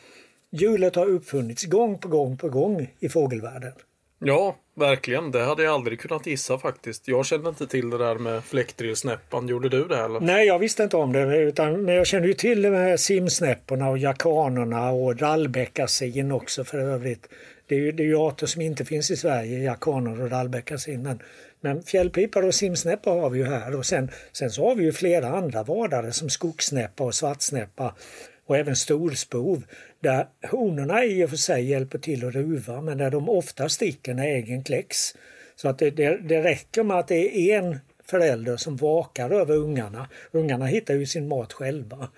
[0.50, 3.72] hjulet har uppfunnits gång på gång på gång i fågelvärlden.
[4.18, 5.30] Ja, verkligen.
[5.30, 7.08] Det hade jag aldrig kunnat gissa faktiskt.
[7.08, 9.48] Jag kände inte till det där med fläktrillsnäppan.
[9.48, 10.20] Gjorde du det eller?
[10.20, 11.36] Nej, jag visste inte om det.
[11.36, 17.28] Utan, men jag kände ju till med simsnäpporna och jakanerna och rallbeckasin också för övrigt.
[17.66, 21.02] Det är, ju, det är ju arter som inte finns i Sverige, jakaner och rallbeckasin.
[21.02, 21.22] Men,
[21.60, 23.76] men fjällpipar och simsnäppa har vi ju här.
[23.76, 27.94] Och sen, sen så har vi ju flera andra vadare som skogssnäppa och svartsnäppa
[28.46, 29.62] och även storspov
[30.00, 34.14] där honorna i och för sig hjälper till att ruva men där de ofta sticker
[34.14, 35.14] när äggen kläcks.
[35.56, 39.56] Så att det, det, det räcker med att det är en förälder som vakar över
[39.56, 40.08] ungarna.
[40.32, 42.08] Ungarna hittar ju sin mat själva.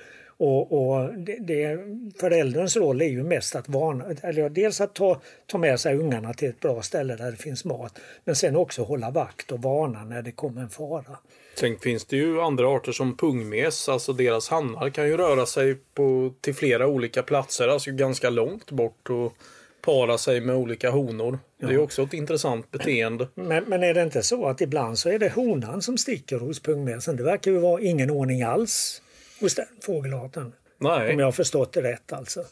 [0.40, 1.78] Och, och det, det,
[2.20, 6.34] förälderns roll är ju mest att varna, eller dels att ta, ta med sig ungarna
[6.34, 10.04] till ett bra ställe där det finns mat men sen också hålla vakt och varna
[10.04, 11.18] när det kommer en fara.
[11.54, 15.76] Sen finns det ju andra arter som pungmes, alltså deras hannar kan ju röra sig
[15.94, 19.34] på, till flera olika platser, alltså ganska långt bort och
[19.82, 21.38] para sig med olika honor.
[21.58, 21.68] Ja.
[21.68, 23.28] Det är också ett intressant beteende.
[23.34, 26.60] Men, men, är det inte så att ibland så är det honan som sticker hos
[26.60, 27.16] pungmesen?
[27.16, 29.02] Det verkar ju vara ingen ordning alls
[29.40, 30.52] hos den fågelarten.
[30.78, 31.12] Nej.
[31.12, 32.44] Om jag har förstått det rätt alltså.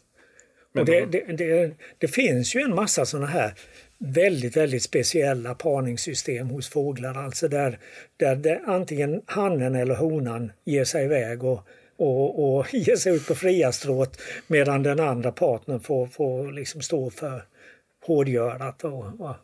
[0.72, 3.54] Det, det, det, det finns ju en massa sådana här
[3.98, 7.14] väldigt, väldigt speciella parningssystem hos fåglar.
[7.14, 7.78] Alltså där,
[8.16, 11.60] där det, antingen hannen eller honan ger sig iväg och,
[11.96, 16.82] och, och ger sig ut på fria stråt medan den andra partnern får, får liksom
[16.82, 17.42] stå för
[18.06, 19.36] hårdgörat och, och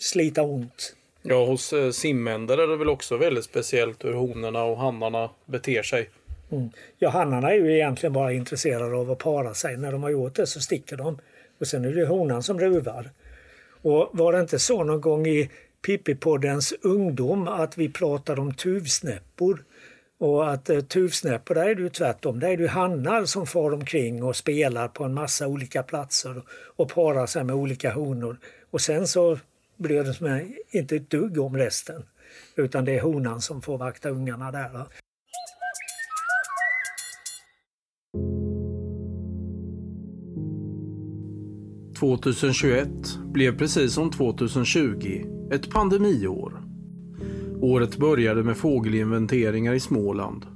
[0.00, 0.94] slita ont.
[1.22, 5.82] Ja, hos eh, simänder är det väl också väldigt speciellt hur honorna och hannarna beter
[5.82, 6.10] sig.
[6.50, 6.70] Mm.
[6.98, 9.76] Ja, hannarna är ju egentligen bara intresserade av att para sig.
[9.76, 11.18] När de har gjort det så sticker de.
[11.60, 13.10] Och sen är det honan som ruvar.
[13.82, 15.50] Och var det inte så någon gång i
[15.86, 19.64] Pippipoddens ungdom att vi pratade om tuvsnäppor?
[20.18, 22.40] Och att eh, tuvsnäppor, där är det ju tvärtom.
[22.40, 26.42] Där är det ju hannar som far omkring och spelar på en massa olika platser
[26.76, 28.36] och parar sig med olika honor.
[28.70, 29.38] Och sen så
[29.76, 32.02] bryr de sig inte ett dugg om resten.
[32.56, 34.84] Utan det är honan som får vakta ungarna där.
[41.98, 42.88] 2021
[43.32, 46.62] blev precis som 2020 ett pandemiår.
[47.60, 50.46] Året började med fågelinventeringar i Småland.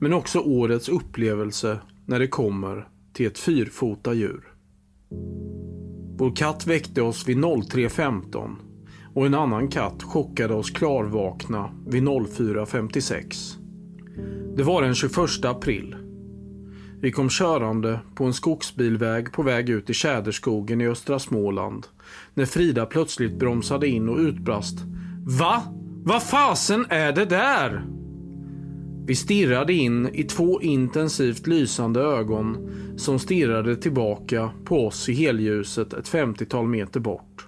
[0.00, 4.44] Men också årets upplevelse när det kommer till ett fyrfota djur.
[6.16, 8.56] Vår katt väckte oss vid 03.15
[9.14, 13.56] och en annan katt chockade oss klarvakna vid 04.56.
[14.56, 15.96] Det var den 21 april
[17.04, 21.86] vi kom körande på en skogsbilväg på väg ut i Tjäderskogen i östra Småland
[22.34, 24.78] när Frida plötsligt bromsade in och utbrast
[25.26, 25.62] Va?
[26.04, 27.84] Vad fasen är det där?
[29.06, 35.92] Vi stirrade in i två intensivt lysande ögon som stirrade tillbaka på oss i helljuset
[35.92, 37.46] ett femtiotal meter bort.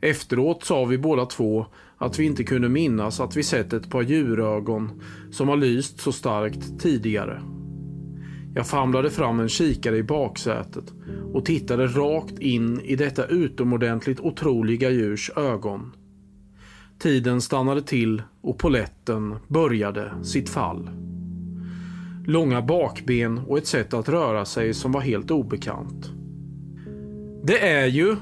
[0.00, 1.66] Efteråt sa vi båda två
[1.98, 6.12] att vi inte kunde minnas att vi sett ett par djurögon som har lyst så
[6.12, 7.42] starkt tidigare.
[8.54, 10.92] Jag famlade fram en kikare i baksätet
[11.32, 15.92] och tittade rakt in i detta utomordentligt otroliga djurs ögon.
[16.98, 20.90] Tiden stannade till och poletten började sitt fall.
[22.26, 26.10] Långa bakben och ett sätt att röra sig som var helt obekant.
[27.44, 28.16] Det är ju...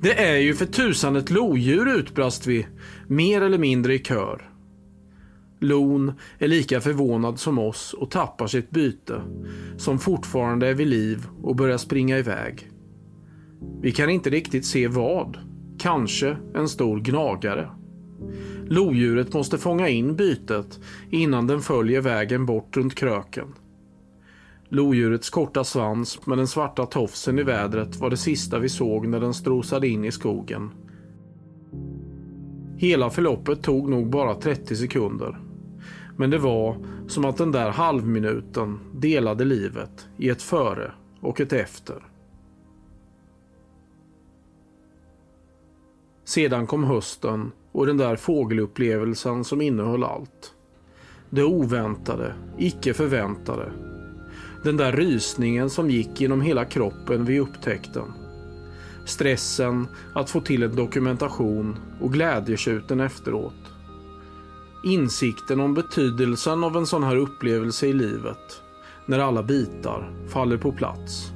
[0.00, 2.66] Det är ju för tusan ett lodjur utbrast vi,
[3.06, 4.53] mer eller mindre i kör.
[5.64, 9.22] Lon är lika förvånad som oss och tappar sitt byte,
[9.76, 12.70] som fortfarande är vid liv och börjar springa iväg.
[13.80, 15.38] Vi kan inte riktigt se vad.
[15.78, 17.68] Kanske en stor gnagare.
[18.66, 23.54] Lodjuret måste fånga in bytet innan den följer vägen bort runt kröken.
[24.68, 29.20] Lodjurets korta svans med den svarta tofsen i vädret var det sista vi såg när
[29.20, 30.70] den strosade in i skogen.
[32.76, 35.43] Hela förloppet tog nog bara 30 sekunder.
[36.16, 36.76] Men det var
[37.08, 42.02] som att den där halvminuten delade livet i ett före och ett efter.
[46.24, 50.54] Sedan kom hösten och den där fågelupplevelsen som innehöll allt.
[51.30, 53.72] Det oväntade, icke förväntade.
[54.64, 58.12] Den där rysningen som gick genom hela kroppen vid upptäckten.
[59.04, 63.63] Stressen att få till en dokumentation och glädjetjuten efteråt.
[64.84, 68.62] Insikten om betydelsen av en sån här upplevelse i livet
[69.06, 71.30] när alla bitar faller på plats.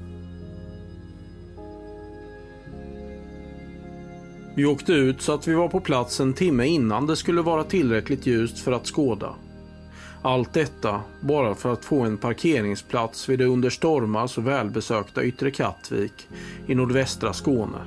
[4.57, 7.65] Vi åkte ut så att vi var på plats en timme innan det skulle vara
[7.65, 9.35] tillräckligt ljust för att skåda.
[10.23, 15.51] Allt detta bara för att få en parkeringsplats vid det under stormar så välbesökta Yttre
[15.51, 16.29] Kattvik
[16.67, 17.79] i nordvästra Skåne.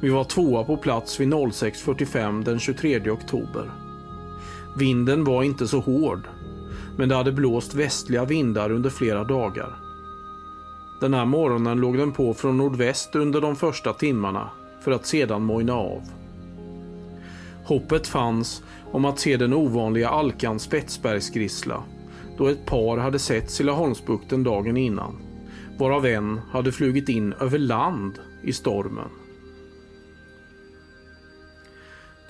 [0.00, 3.83] Vi var tvåa på plats vid 06.45 den 23 oktober.
[4.76, 6.28] Vinden var inte så hård,
[6.96, 9.76] men det hade blåst västliga vindar under flera dagar.
[11.00, 15.42] Den här morgonen låg den på från nordväst under de första timmarna för att sedan
[15.42, 16.02] mojna av.
[17.64, 21.82] Hoppet fanns om att se den ovanliga alkan spetsbergsgrissla
[22.38, 25.16] då ett par hade setts i Laholmsbukten dagen innan,
[25.78, 29.08] varav en hade flugit in över land i stormen.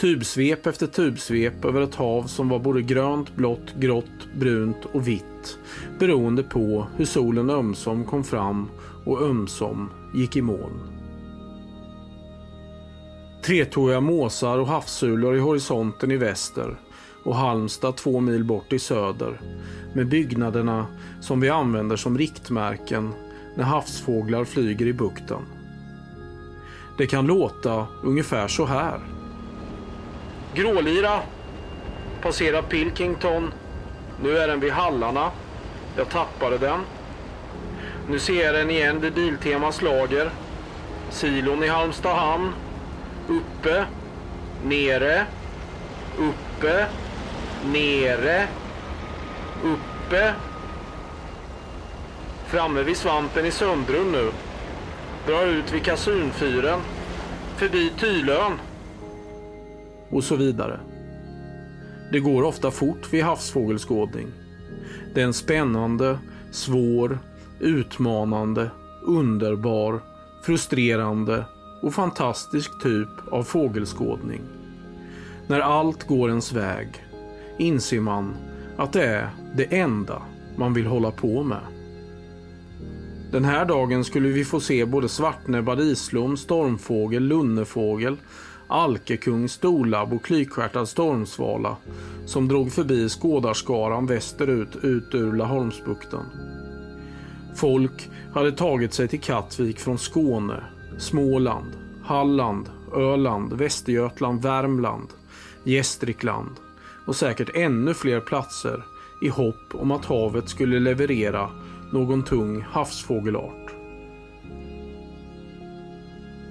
[0.05, 5.59] Tubsvep efter tubsvep över ett hav som var både grönt, blått, grått, brunt och vitt
[5.99, 8.69] beroende på hur solen ömsom kom fram
[9.05, 10.81] och ömsom gick i moln.
[13.45, 16.77] Tretåiga måsar och havssulor i horisonten i väster
[17.25, 19.41] och Halmstad två mil bort i söder
[19.95, 20.87] med byggnaderna
[21.21, 23.13] som vi använder som riktmärken
[23.57, 25.43] när havsfåglar flyger i bukten.
[26.99, 29.01] Det kan låta ungefär så här.
[30.55, 31.21] Grålira.
[32.23, 33.53] Passerar Pilkington.
[34.23, 35.31] Nu är den vid Hallarna.
[35.97, 36.81] Jag tappade den.
[38.09, 40.31] Nu ser jag den igen vid Biltemas lager.
[41.11, 42.53] Silon i Halmstad hamn.
[43.29, 43.85] Uppe.
[44.65, 45.27] Nere.
[46.19, 46.87] Uppe.
[47.73, 48.47] Nere.
[49.65, 50.35] Uppe.
[52.47, 54.31] Framme vid svampen i Söndrum nu.
[55.27, 56.81] Drar ut vid Kasunfyren.
[57.57, 58.59] Förbi Tylön
[60.11, 60.81] och så vidare.
[62.13, 64.27] Det går ofta fort vid havsfågelskådning.
[65.15, 66.19] Det är en spännande,
[66.51, 67.19] svår,
[67.61, 68.71] utmanande,
[69.03, 70.01] underbar,
[70.43, 71.45] frustrerande
[71.83, 74.41] och fantastisk typ av fågelskådning.
[75.47, 76.89] När allt går ens väg
[77.59, 78.35] inser man
[78.77, 80.23] att det är det enda
[80.57, 81.63] man vill hålla på med.
[83.33, 88.17] Den här dagen skulle vi få se både svartnäbbad islom, stormfågel, lunnefågel,
[88.75, 91.77] alkekung, storlabb och klykstjärtad stormsvala
[92.27, 96.25] som drog förbi skådarskaran västerut ut ur Laholmsbukten.
[97.57, 100.65] Folk hade tagit sig till Kattvik från Skåne,
[100.99, 101.73] Småland,
[102.05, 105.09] Halland, Öland, Västergötland, Värmland,
[105.65, 106.51] Gästrikland
[107.07, 108.85] och säkert ännu fler platser
[109.23, 111.51] i hopp om att havet skulle leverera
[111.93, 113.64] någon tung havsfågelart.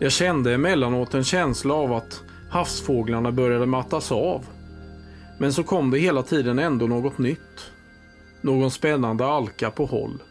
[0.04, 4.46] Jag kände emellanåt en känsla av att havsfåglarna började mattas av.
[5.38, 7.72] Men så kom det hela tiden ändå något nytt.
[8.42, 10.24] någon spännande alka på håll,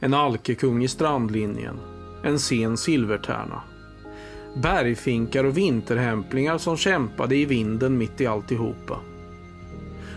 [0.00, 1.76] en alkekung i strandlinjen,
[2.24, 3.62] en sen silvertärna.
[4.56, 9.00] Bergfinkar och vinterhämplingar som kämpade i vinden mitt i alltihopa.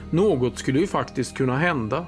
[0.10, 2.06] Något skulle ju faktiskt kunna hända.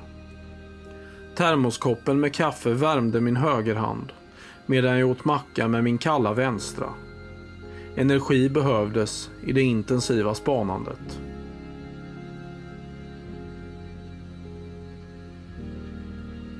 [1.35, 4.13] Termoskoppen med kaffe värmde min högerhand
[4.67, 6.89] medan jag åt macka med min kalla vänstra.
[7.95, 11.19] Energi behövdes i det intensiva spanandet.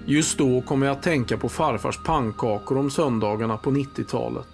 [0.05, 4.47] Just då kom jag att tänka på farfars pannkakor om söndagarna på 90-talet.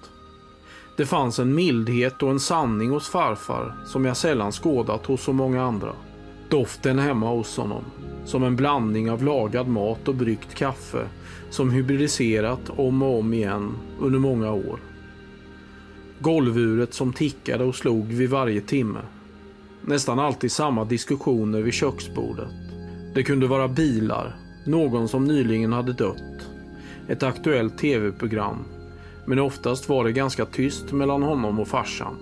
[0.98, 5.34] Det fanns en mildhet och en sanning hos farfar som jag sällan skådat hos så
[5.34, 5.94] många andra.
[6.50, 7.84] Doften hemma hos honom,
[8.26, 11.08] som en blandning av lagad mat och bryggt kaffe
[11.54, 14.80] som hybridiserat om och om igen under många år.
[16.20, 19.00] Golvuret som tickade och slog vid varje timme.
[19.82, 22.50] Nästan alltid samma diskussioner vid köksbordet.
[23.16, 24.36] Det kunde vara bilar,
[24.68, 26.48] någon som nyligen hade dött,
[27.08, 28.58] ett aktuellt tv-program,
[29.26, 32.16] men oftast var det ganska tyst mellan honom och farsan.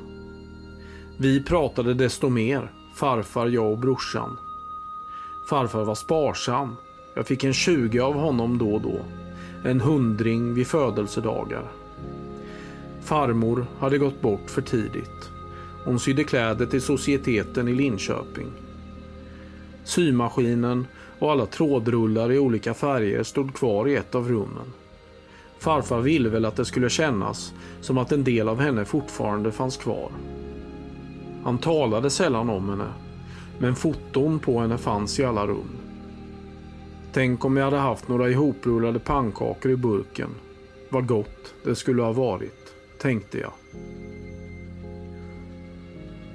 [1.20, 4.38] Vi pratade desto mer, farfar, jag och brorsan.
[5.50, 6.76] Farfar var sparsam.
[7.14, 8.99] Jag fick en 20 av honom då och då.
[9.66, 11.72] En hundring vid födelsedagar.
[13.01, 15.30] Farmor hade gått bort för tidigt.
[15.86, 18.47] Hon sydde kläder till societeten i Linköping.
[19.84, 20.88] Symaskinen
[21.20, 24.74] och alla trådrullar i olika färger stod kvar i ett av rummen.
[25.59, 29.78] Farfar ville väl att det skulle kännas som att en del av henne fortfarande fanns
[29.78, 30.12] kvar.
[31.43, 32.88] Han talade sällan om henne,
[33.59, 35.81] men foton på henne fanns i alla rum.
[37.14, 40.30] Tänk om jag hade haft några ihoprullade pannkakor i burken.
[40.89, 43.51] Vad gott det skulle ha varit, tänkte jag.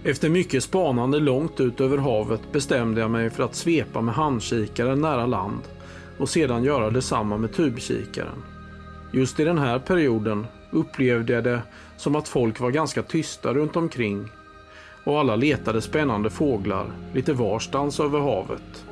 [0.04, 5.00] Efter mycket spanande långt ut över havet bestämde jag mig för att svepa med handkikaren
[5.00, 5.62] nära land
[6.18, 8.42] och sedan göra detsamma med tubkikaren.
[9.12, 11.62] Just i den här perioden upplevde jag det
[11.96, 14.28] som att folk var ganska tysta runt omkring
[15.04, 18.84] och alla letade spännande fåglar lite varstans över havet.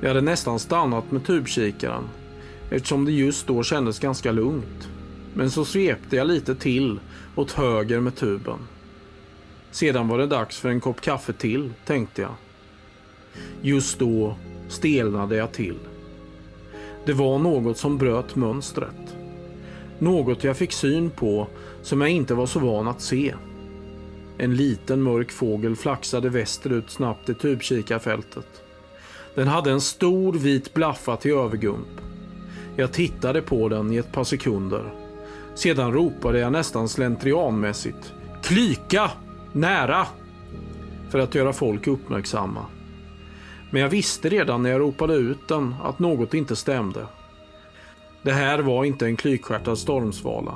[0.00, 2.08] Jag hade nästan stannat med tubkikaren
[2.70, 4.88] eftersom det just då kändes ganska lugnt.
[5.34, 7.00] Men så svepte jag lite till
[7.36, 8.58] åt höger med tuben.
[9.70, 12.34] Sedan var det dags för en kopp kaffe till, tänkte jag.
[13.62, 14.36] Just då
[14.68, 15.78] stelnade jag till.
[17.04, 19.16] Det var något som bröt mönstret.
[19.98, 21.46] Något jag fick syn på
[21.82, 23.34] som jag inte var så van att se.
[24.38, 28.62] En liten mörk fågel flaxade västerut snabbt i tubkikarfältet.
[29.34, 32.00] Den hade en stor vit blaffa till övergump.
[32.76, 34.94] Jag tittade på den i ett par sekunder.
[35.54, 38.12] Sedan ropade jag nästan slentrianmässigt.
[38.42, 39.10] Klyka!
[39.52, 40.06] Nära!
[41.10, 42.66] För att göra folk uppmärksamma.
[43.70, 47.06] Men jag visste redan när jag ropade ut den att något inte stämde.
[48.22, 50.54] Det här var inte en klykstjärtad stormsvala.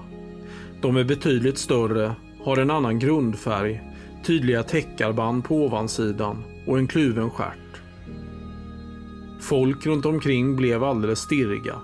[0.81, 2.15] De är betydligt större,
[2.45, 3.83] har en annan grundfärg,
[4.27, 7.64] tydliga täckarband på ovansidan och en kluven stjärt.
[9.49, 11.75] Folk runt omkring blev alldeles stirriga.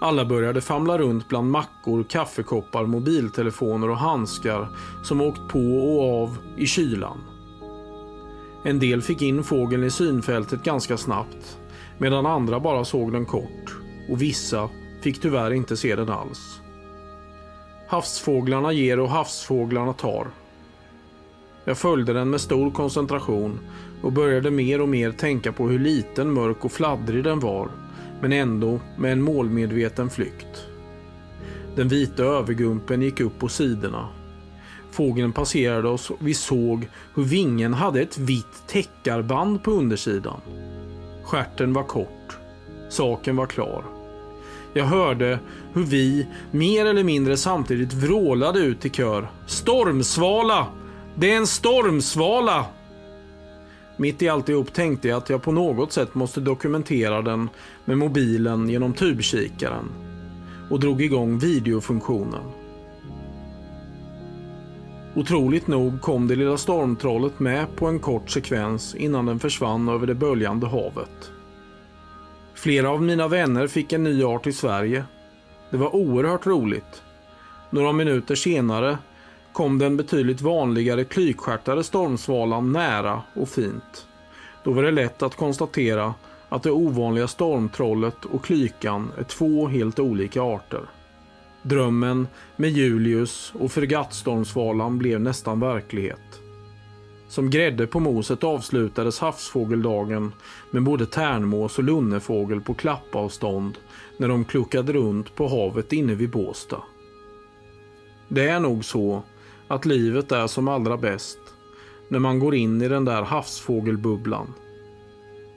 [0.00, 4.68] Alla började famla runt bland mackor, kaffekoppar, mobiltelefoner och handskar
[5.02, 7.18] som åkt på och av i kylan.
[8.64, 11.58] En del fick in fågeln i synfältet ganska snabbt
[11.98, 13.76] medan andra bara såg den kort
[14.10, 14.68] och vissa
[15.02, 16.60] fick tyvärr inte se den alls.
[17.88, 20.43] Havsfåglarna ger och havsfåglarna tar.
[21.64, 23.58] Jag följde den med stor koncentration
[24.02, 27.68] och började mer och mer tänka på hur liten, mörk och fladdrig den var
[28.20, 30.66] men ändå med en målmedveten flykt.
[31.76, 34.08] Den vita övergumpen gick upp på sidorna.
[34.90, 40.40] Fågeln passerade oss och vi såg hur vingen hade ett vitt täckarband på undersidan.
[41.24, 42.38] Skärten var kort.
[42.90, 43.84] Saken var klar.
[44.72, 45.38] Jag hörde
[45.72, 49.30] hur vi mer eller mindre samtidigt vrålade ut i kör.
[49.46, 50.66] Stormsvala!
[51.16, 52.66] Det är en stormsvala!
[53.96, 57.48] Mitt i alltihop tänkte jag att jag på något sätt måste dokumentera den
[57.84, 59.88] med mobilen genom tubkikaren
[60.70, 62.42] och drog igång videofunktionen.
[65.14, 70.06] Otroligt nog kom det lilla stormtrollet med på en kort sekvens innan den försvann över
[70.06, 71.30] det böljande havet.
[72.54, 75.04] Flera av mina vänner fick en ny art i Sverige.
[75.70, 77.02] Det var oerhört roligt.
[77.70, 78.98] Några minuter senare
[79.54, 84.06] kom den betydligt vanligare klykstjärtade stormsvalan nära och fint.
[84.64, 86.14] Då var det lätt att konstatera
[86.48, 90.80] att det ovanliga stormtrollet och klykan är två helt olika arter.
[91.62, 96.40] Drömmen med Julius och fregattstormsvalan blev nästan verklighet.
[97.28, 100.32] Som grädde på moset avslutades havsfågeldagen
[100.70, 103.78] med både tärnmås och lunnefågel på klappavstånd
[104.16, 106.76] när de kluckade runt på havet inne vid Båsta.
[108.28, 109.22] Det är nog så
[109.68, 111.38] att livet är som allra bäst
[112.08, 114.54] när man går in i den där havsfågelbubblan.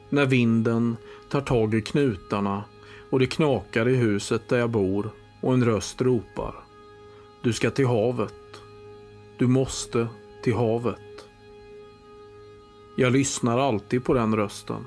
[0.09, 0.97] När vinden
[1.29, 2.63] tar tag i knutarna
[3.09, 5.09] och det knakar i huset där jag bor
[5.41, 6.55] och en röst ropar.
[7.41, 8.33] Du ska till havet.
[9.37, 10.07] Du måste
[10.43, 10.99] till havet.
[12.95, 14.85] Jag lyssnar alltid på den rösten.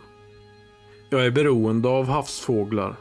[1.11, 2.97] Jag är beroende av havsfåglar.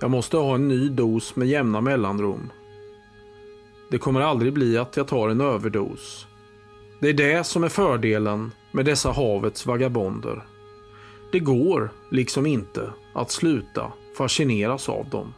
[0.00, 2.50] Jag måste ha en ny dos med jämna mellanrum.
[3.92, 6.26] Det kommer aldrig bli att jag tar en överdos.
[7.00, 10.44] Det är det som är fördelen med dessa havets vagabonder.
[11.32, 15.34] Det går liksom inte att sluta fascineras av dem.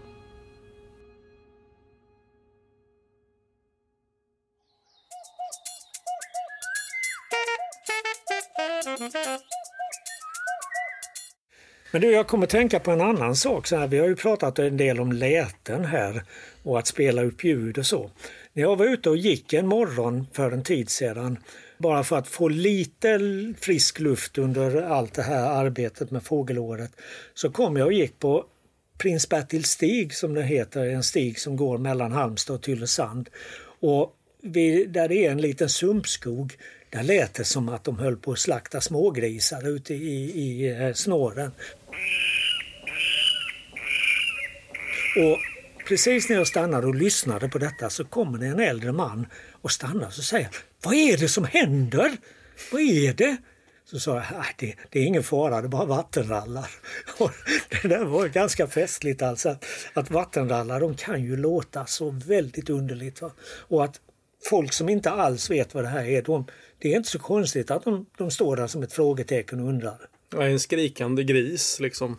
[11.95, 13.66] Men du, jag kommer tänka på en annan sak.
[13.66, 16.22] Så här, vi har ju pratat en del om läten här
[16.62, 18.11] och att spela upp ljud och så.
[18.53, 21.38] När jag var ute och gick en morgon för en tid sedan
[21.78, 23.18] bara för att få lite
[23.61, 26.90] frisk luft under allt det här arbetet med fågelåret
[27.34, 28.45] så kom jag och gick på
[28.99, 33.30] Prins Bertil stig som det heter, en stig som går mellan Halmstad och Tylösand.
[33.80, 36.57] Och vid, där det är en liten sumpskog
[36.95, 40.92] där lät det som att de höll på att slakta smågrisar ute i, i eh,
[40.92, 41.51] snåren.
[45.16, 45.38] Och
[45.88, 49.70] precis när jag stannade och lyssnade på detta så kommer det en äldre man och
[49.70, 50.49] stannar och säger
[50.82, 52.16] Vad är det som händer?
[52.72, 53.36] Vad är det?
[53.84, 56.70] Så sa jag, ah, det, det är ingen fara, det är bara vattenrallar.
[57.18, 57.30] Och
[57.70, 59.49] det där var ganska festligt alltså.
[59.49, 59.64] Att,
[59.95, 63.22] att vattenrallar de kan ju låta så väldigt underligt.
[63.22, 63.30] Va?
[63.68, 64.01] Och att
[64.51, 66.47] folk som inte alls vet vad det här är, de,
[66.78, 70.09] det är inte så konstigt att de, de står där som ett frågetecken och undrar.
[70.30, 72.16] Ja, en skrikande gris liksom.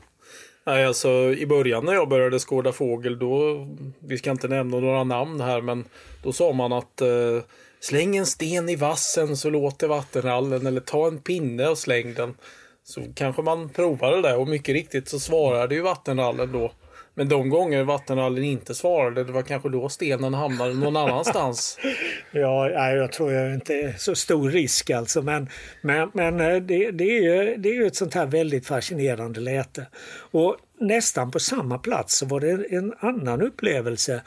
[0.65, 3.67] Nej, alltså i början när jag började skåda fågel då,
[3.99, 5.85] vi ska inte nämna några namn här, men
[6.23, 7.39] då sa man att eh,
[7.79, 12.37] släng en sten i vassen så låter vattenrallen eller ta en pinne och släng den.
[12.83, 16.71] Så kanske man provade det och mycket riktigt så svarade ju vattenrallen då.
[17.17, 21.77] Men de gånger vattenrallyn inte svarade, det var kanske då stenen hamnade någon annanstans.
[22.31, 25.21] ja, jag tror jag inte är så stor risk alltså.
[25.21, 25.49] Men,
[25.81, 29.39] men, men eh, det, det, är ju, det är ju ett sånt här väldigt fascinerande
[29.39, 29.85] läte.
[30.31, 34.21] Och nästan på samma plats så var det en annan upplevelse.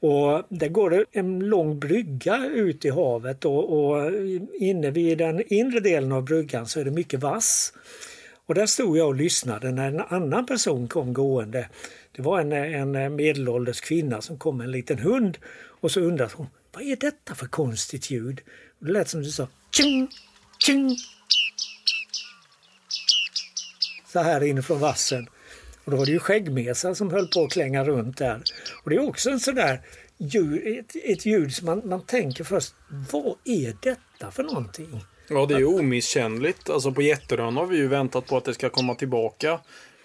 [0.00, 4.12] Och där går det en lång brygga ut i havet och, och
[4.60, 7.72] inne vid den inre delen av bryggan så är det mycket vass.
[8.46, 11.68] Och där stod jag och lyssnade när en annan person kom gående.
[12.12, 15.38] Det var en, en medelålders kvinna som kom med en liten hund
[15.80, 18.40] och så undrade hon vad är detta för konstigt ljud?
[18.80, 20.08] Och det lät som du sa tjing,
[20.58, 20.96] tjing.
[24.12, 25.28] Så här inifrån vassen.
[25.84, 28.42] Och då var det ju skäggmesar som höll på att klänga runt där.
[28.84, 29.80] Och det är också en sån där
[30.18, 32.74] ljud, ett, ett ljud som man, man tänker först,
[33.12, 35.04] vad är detta för någonting?
[35.28, 36.70] Ja, det är ju omisskännligt.
[36.70, 39.60] Alltså på Jätterön har vi ju väntat på att det ska komma tillbaka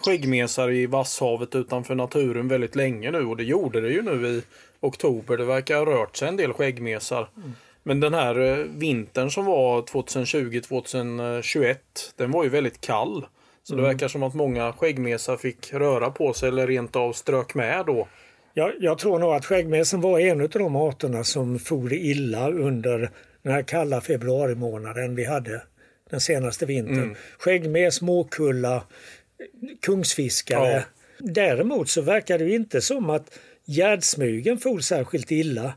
[0.06, 4.42] skäggmesar i Vasshavet utanför naturen väldigt länge nu och det gjorde det ju nu i
[4.80, 5.38] oktober.
[5.38, 7.30] Det verkar ha rört sig en del skäggmesar.
[7.38, 7.54] Mm.
[7.84, 11.76] Men den här eh, vintern som var 2020-2021
[12.16, 13.26] den var ju väldigt kall.
[13.64, 13.84] Så mm.
[13.84, 17.86] det verkar som att många skäggmesar fick röra på sig eller rent av strök med
[17.86, 18.08] då.
[18.54, 23.12] Jag, jag tror nog att skäggmesen var en av de arterna som for illa under
[23.42, 25.62] den här kalla februarimånaden vi hade
[26.10, 27.04] den senaste vintern.
[27.04, 27.16] Mm.
[27.40, 28.84] Skäggmes, måkulla,
[29.82, 30.72] kungsfiskare.
[30.72, 30.84] Ja.
[31.20, 35.74] Däremot så verkar det inte som att gärdsmygen for särskilt illa.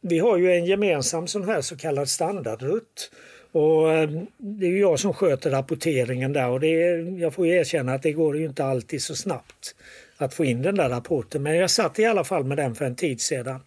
[0.00, 3.10] Vi har ju en gemensam sån här så kallad standardrutt.
[3.52, 7.94] Och eh, det är jag som sköter rapporteringen där och det är, jag får erkänna
[7.94, 9.74] att det går ju inte alltid så snabbt
[10.16, 11.42] att få in den där rapporten.
[11.42, 13.60] Men jag satt i alla fall med den för en tid sedan.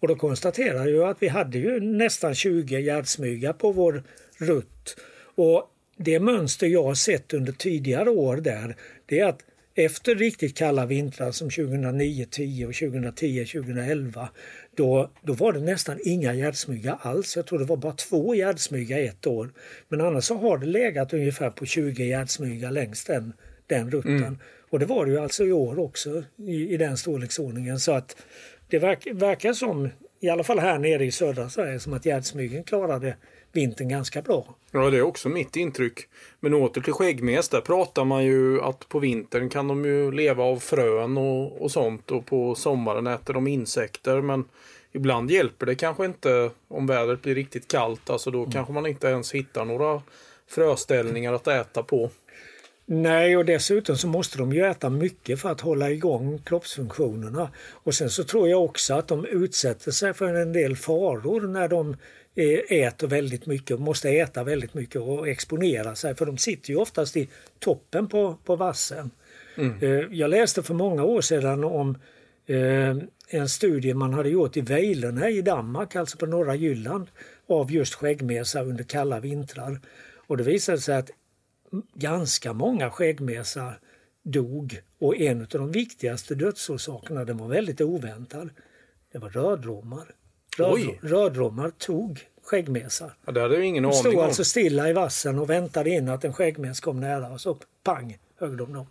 [0.00, 4.02] Och då konstaterade jag att vi hade ju nästan 20 gärdsmygar på vår
[4.38, 4.96] rutt.
[5.34, 8.76] Och det mönster jag har sett under tidigare år där,
[9.06, 9.40] det är att
[9.74, 14.28] efter riktigt kalla vintrar som 2009, 10 och 2010, 2011,
[14.76, 17.36] då, då var det nästan inga gärdsmyga alls.
[17.36, 19.52] Jag tror det var bara två gärdsmyga ett år.
[19.88, 23.32] Men annars så har det legat ungefär på 20 gärdsmyga längs den,
[23.66, 24.16] den rutten.
[24.16, 24.38] Mm.
[24.70, 27.80] Och det var det ju alltså i år också i, i den storleksordningen.
[27.80, 28.16] Så att
[28.68, 29.88] det verk, verkar som,
[30.20, 33.16] i alla fall här nere i södra Sverige, som att gärdsmygen klarade
[33.56, 34.54] vintern ganska bra.
[34.70, 36.00] Ja, det är också mitt intryck.
[36.40, 40.44] Men åter till skäggmes, där pratar man ju att på vintern kan de ju leva
[40.44, 44.20] av frön och, och sånt och på sommaren äter de insekter.
[44.20, 44.44] Men
[44.92, 48.10] ibland hjälper det kanske inte om vädret blir riktigt kallt.
[48.10, 48.52] Alltså då mm.
[48.52, 50.02] kanske man inte ens hittar några
[50.48, 52.10] fröställningar att äta på.
[52.86, 57.50] Nej, och dessutom så måste de ju äta mycket för att hålla igång kroppsfunktionerna.
[57.70, 61.68] Och sen så tror jag också att de utsätter sig för en del faror när
[61.68, 61.96] de
[62.68, 67.16] äter väldigt mycket, måste äta väldigt mycket och exponera sig för de sitter ju oftast
[67.16, 67.28] i
[67.58, 69.10] toppen på, på vassen.
[69.56, 69.78] Mm.
[69.80, 71.98] Eh, jag läste för många år sedan om
[72.46, 72.96] eh,
[73.28, 77.06] en studie man hade gjort i Vejlene i Danmark, alltså på norra Jylland,
[77.46, 79.80] av just skäggmesa under kalla vintrar.
[80.26, 81.10] Och det visade sig att
[81.94, 83.78] ganska många skäggmesar
[84.22, 88.50] dog och en av de viktigaste dödsorsakerna, den var väldigt oväntad,
[89.12, 90.14] det var rödrommar.
[90.58, 93.14] Röd, rödrommar tog skäggmesar.
[93.24, 94.04] Ja, det hade jag ingen aning om.
[94.04, 97.40] De stod alltså stilla i vassen och väntade in att en skäggmes kom nära och
[97.40, 98.86] så pang högg de dem.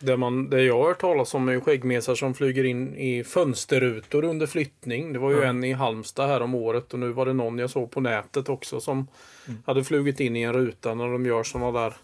[0.00, 4.24] Det, man, det jag har hört talas om är skäggmesar som flyger in i fönsterrutor
[4.24, 5.12] under flyttning.
[5.12, 5.48] Det var ju mm.
[5.48, 8.48] en i Halmstad här om året och nu var det någon jag såg på nätet
[8.48, 9.06] också som
[9.46, 9.62] mm.
[9.66, 11.94] hade flugit in i en ruta när de gör sådana där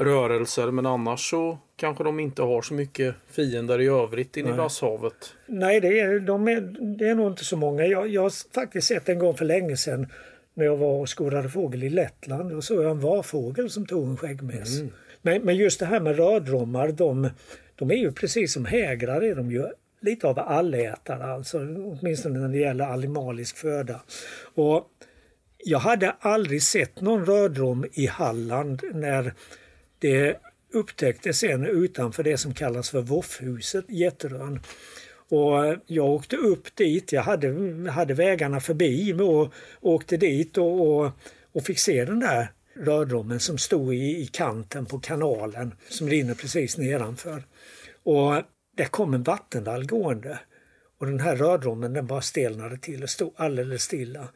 [0.00, 0.70] rörelser.
[0.70, 5.34] Men annars så kanske de inte har så mycket fiender i övrigt inne i vasshavet.
[5.46, 6.60] Nej, det är, de är,
[6.98, 7.86] det är nog inte så många.
[7.86, 10.06] Jag, jag har faktiskt sett en gång för länge sedan
[10.54, 12.50] när jag var och skådade fågel i Lettland.
[12.50, 14.80] Då såg jag en varfågel som tog en skäggmes.
[14.80, 14.92] Mm.
[15.22, 17.30] Men, men just det här med rödrommar, de,
[17.74, 19.66] de är ju precis som hägrar är de ju
[20.00, 24.00] lite av allätare, alltså, åtminstone när det gäller animalisk föda.
[24.54, 24.86] Och
[25.64, 29.34] jag hade aldrig sett någon rödrom i Halland när
[30.00, 30.40] det
[30.72, 34.60] upptäcktes sen utanför det som kallas för Voffhuset, Jätterön.
[35.28, 41.10] Och jag åkte upp dit, jag hade, hade vägarna förbi och åkte dit och, och,
[41.52, 46.34] och fick se den där rödrommen som stod i, i kanten på kanalen som rinner
[46.34, 47.44] precis nedanför.
[48.02, 48.34] Och
[48.76, 50.38] det kom en vattenvall gående
[50.98, 54.28] och den här rödrommen den bara stelnade till och stod alldeles stilla.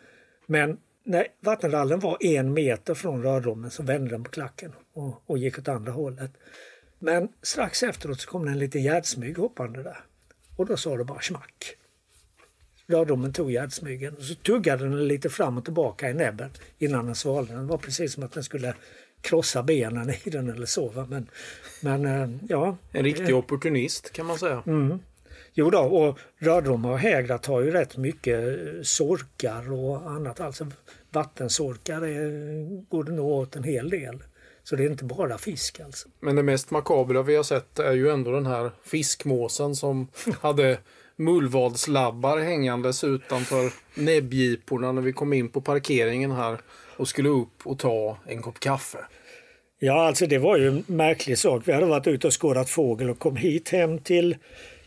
[0.47, 5.39] Men när vattenrallen var en meter från rödrommen så vände den på klacken och, och
[5.39, 6.31] gick åt andra hållet.
[6.99, 10.01] Men strax efteråt så kom det en liten gärdsmyg hoppande där.
[10.57, 11.77] Och då sa det bara smack.
[12.87, 17.15] Rödrommen tog gärdsmygen och så tuggade den lite fram och tillbaka i näbben innan den
[17.15, 17.55] svalde.
[17.55, 18.75] Det var precis som att den skulle
[19.21, 21.07] krossa benen i den eller så.
[21.09, 21.29] Men,
[21.81, 22.77] men eh, ja.
[22.93, 24.63] En riktig opportunist kan man säga.
[24.67, 24.99] Mm.
[25.53, 30.41] Jo då, och rödromar och hägrar tar ju rätt mycket eh, sorkar och annat.
[30.41, 30.67] Alltså
[31.11, 34.23] vattensorkar är, går det nog åt en hel del.
[34.65, 36.09] Så det är inte bara fisk alltså.
[36.21, 40.09] Men det mest makabra vi har sett är ju ändå den här fiskmåsen som
[40.41, 40.79] hade
[41.17, 46.59] mullvadslabbar hängandes utanför näbbgiporna när vi kom in på parkeringen här
[46.97, 48.99] och skulle upp och ta en kopp kaffe.
[49.79, 51.63] Ja, alltså det var ju en märklig sak.
[51.65, 54.37] Vi hade varit ute och skådat fågel och kom hit hem till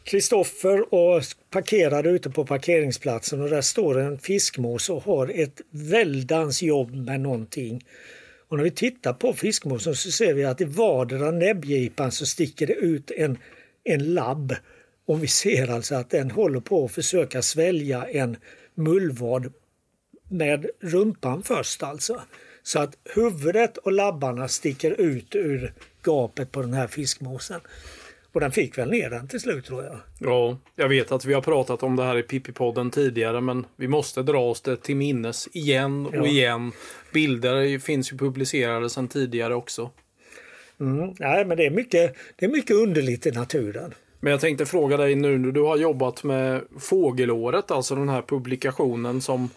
[0.04, 6.62] Kristoffer och parkerade ute på parkeringsplatsen och där står en fiskmås och har ett väldans
[6.62, 7.84] jobb med någonting.
[8.48, 12.68] Och när vi tittar på fiskmåsen så ser vi att i vardera näbbgipan så sticker
[12.68, 13.38] det ut en,
[13.84, 14.56] en labb.
[15.06, 18.38] Och vi ser alltså att den håller på att försöka svälja en
[18.76, 19.54] mullvad
[20.30, 22.22] med rumpan först alltså.
[22.64, 25.74] Så att huvudet och labbarna sticker ut ur
[26.04, 27.62] gapet på den här fiskmåsen.
[28.32, 30.00] Och den fick väl ner den till slut tror jag.
[30.20, 33.88] Ja, jag vet att vi har pratat om det här i Pippi-podden tidigare men vi
[33.88, 36.26] måste dra oss det till minnes igen och ja.
[36.26, 36.72] igen.
[37.14, 39.92] Bilder finns ju publicerade sedan tidigare också.
[40.80, 43.94] Mm, nej, men det är, mycket, det är mycket underligt i naturen.
[44.20, 48.22] Men jag tänkte fråga dig nu när du har jobbat med Fågelåret, alltså den här
[48.22, 49.50] publikationen som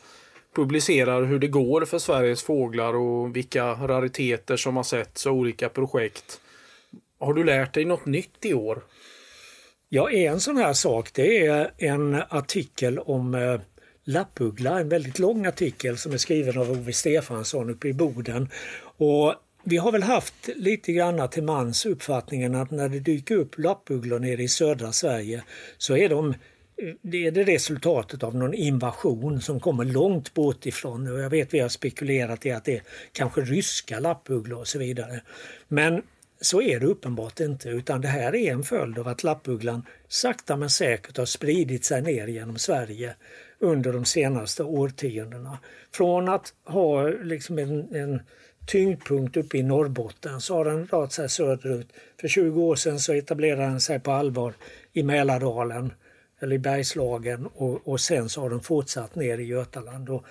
[0.57, 5.69] publicerar hur det går för Sveriges fåglar och vilka rariteter som har setts och olika
[5.69, 6.41] projekt.
[7.21, 8.83] Har du lärt dig något nytt i år?
[9.89, 13.61] Ja, en sån här sak det är en artikel om eh,
[14.05, 18.49] lappuggla, en väldigt lång artikel som är skriven av Ove Stefansson uppe i Boden.
[18.97, 23.59] Och vi har väl haft lite grann till mans uppfattningen att när det dyker upp
[23.59, 25.43] lappugglor nere i södra Sverige
[25.79, 26.35] så är de
[27.03, 31.13] det är det resultatet av någon invasion som kommer långt bort ifrån.
[31.13, 34.79] Och jag vet vi har spekulerat i att det är kanske ryska lappugglor och så
[34.79, 35.21] vidare.
[35.69, 36.03] Men
[36.41, 40.57] så är det uppenbart inte utan det här är en följd av att lappugglan sakta
[40.57, 43.15] men säkert har spridit sig ner genom Sverige
[43.59, 45.59] under de senaste årtiondena.
[45.93, 48.23] Från att ha liksom en, en
[48.67, 51.93] tyngdpunkt uppe i Norrbotten så har den rört sig söderut.
[52.21, 54.55] För 20 år sedan så etablerade den sig på allvar
[54.93, 55.93] i Mälardalen
[56.41, 60.11] eller i Bergslagen och, och sen så har den fortsatt ner i Götaland.
[60.11, 60.25] Och,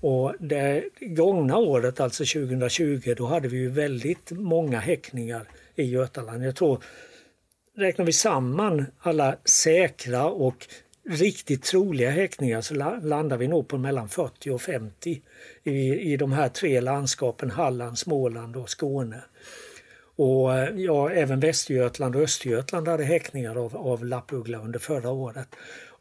[0.00, 6.44] och det gångna året, alltså 2020, då hade vi ju väldigt många häckningar i Götaland.
[6.44, 6.82] Jag tror,
[7.76, 10.66] räknar vi samman alla säkra och
[11.08, 15.20] riktigt troliga häckningar så landar vi nog på mellan 40 och 50
[15.64, 19.20] i, i de här tre landskapen Halland, Småland och Skåne.
[20.16, 25.48] Och ja, även Västergötland och Östergötland hade häckningar av, av lappuggla under förra året.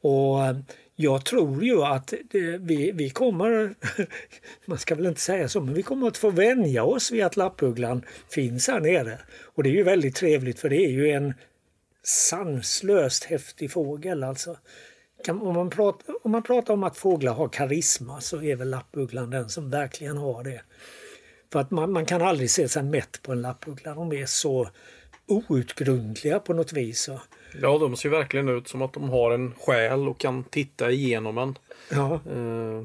[0.01, 0.37] Och
[0.95, 3.75] jag tror ju att det, vi, vi kommer,
[4.65, 7.37] man ska väl inte säga så, men vi kommer att få vänja oss vid att
[7.37, 9.19] lappugglan finns här nere.
[9.41, 11.33] Och det är ju väldigt trevligt för det är ju en
[12.03, 14.57] sanslöst häftig fågel alltså.
[15.27, 19.29] Om man, pratar, om man pratar om att fåglar har karisma så är väl lappugglan
[19.29, 20.61] den som verkligen har det.
[21.51, 23.93] För att man, man kan aldrig se sig mätt på en lappuggla.
[23.93, 24.69] De är så
[25.27, 27.09] outgrundliga på något vis.
[27.61, 31.37] Ja, de ser verkligen ut som att de har en själ och kan titta igenom
[31.37, 31.57] en.
[31.91, 32.19] Ja.
[32.35, 32.83] Uh,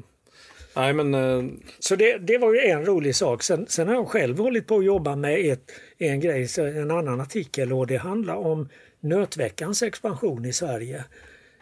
[0.75, 1.51] nej, men, uh...
[1.79, 3.43] Så det, det var ju en rolig sak.
[3.43, 7.21] Sen, sen har jag själv hållit på att jobba med ett, en grej, en annan
[7.21, 8.69] artikel och det handlar om
[8.99, 11.03] nötveckans expansion i Sverige.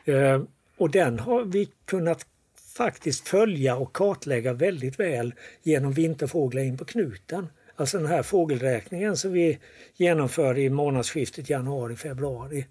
[0.07, 0.43] Uh,
[0.77, 2.25] och den har vi kunnat
[2.77, 5.33] faktiskt följa och kartlägga väldigt väl
[5.63, 7.47] genom Vinterfåglar in på knuten.
[7.75, 9.59] Alltså den här fågelräkningen som vi
[9.95, 12.65] genomförde i månadsskiftet januari-februari.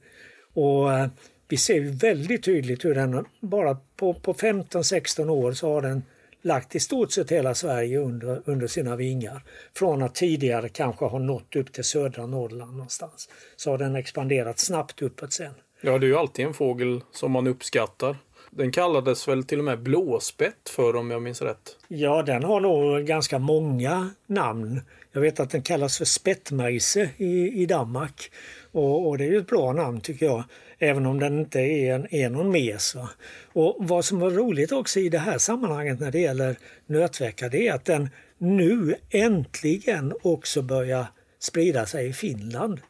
[0.53, 1.09] Och eh,
[1.49, 6.03] vi ser väldigt tydligt hur den bara på, på 15-16 år så har den
[6.43, 9.43] lagt i stort sett hela Sverige under, under sina vingar.
[9.77, 13.29] Från att tidigare kanske ha nått upp till södra Norrland någonstans.
[13.57, 15.55] Så har den expanderat snabbt uppåt sen.
[15.81, 18.17] Ja, det är ju alltid en fågel som man uppskattar.
[18.51, 21.77] Den kallades väl till och med blåspett för om jag minns rätt?
[21.89, 24.81] Ja, den har nog ganska många namn.
[25.13, 28.31] Jag vet att den kallas för spettmejse i, i Danmark.
[28.73, 30.45] Och, och, det är ju ett bra namn tycker jag.
[30.79, 32.95] Även om den inte är, en, är någon mes.
[32.95, 33.11] Va?
[33.53, 36.57] Och vad som var roligt också i det här sammanhanget när det gäller
[36.87, 41.07] nötväckar det är att den nu äntligen också börjar
[41.39, 42.81] sprida sig i Finland.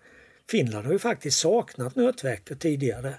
[0.50, 3.14] Finland har ju faktiskt saknat nötveckor tidigare.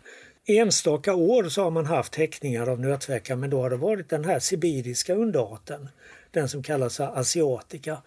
[0.48, 4.26] Enstaka år så har man haft häckningar av nötvecka men då har det varit den
[4.26, 5.90] här sibiriska underarten.
[6.32, 7.98] Den som kallas asiatica.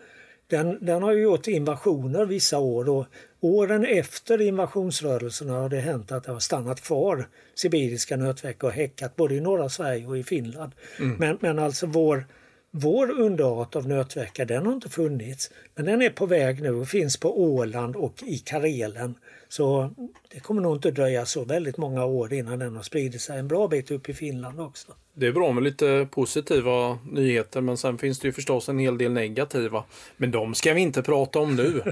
[0.53, 3.07] Den, den har ju gjort invasioner vissa år och
[3.41, 9.17] åren efter invasionsrörelserna har det hänt att det har stannat kvar sibiriska nötveckor och häckat
[9.17, 10.73] både i norra Sverige och i Finland.
[10.99, 11.17] Mm.
[11.17, 12.27] Men, men alltså vår,
[12.71, 15.51] vår underart av nötvecka den har inte funnits.
[15.75, 19.15] Men den är på väg nu och finns på Åland och i Karelen.
[19.53, 19.91] Så
[20.29, 23.49] det kommer nog inte dröja så väldigt många år innan den har spridit sig en
[23.49, 24.93] bra bit upp i Finland också.
[25.15, 28.99] Det är bra med lite positiva nyheter men sen finns det ju förstås en hel
[28.99, 29.85] del negativa.
[30.17, 31.83] Men de ska vi inte prata om nu.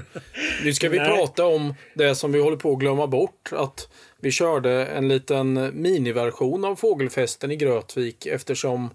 [0.63, 3.49] Nu ska vi prata om det som vi håller på att glömma bort.
[3.51, 3.89] Att
[4.19, 8.89] vi körde en liten miniversion av fågelfesten i Grötvik eftersom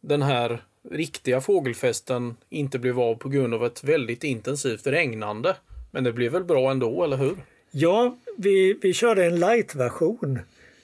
[0.00, 5.56] den här riktiga fågelfesten inte blev av på grund av ett väldigt intensivt regnande.
[5.90, 7.36] Men det blev väl bra ändå, eller hur?
[7.76, 10.38] Ja, vi, vi körde en light-version.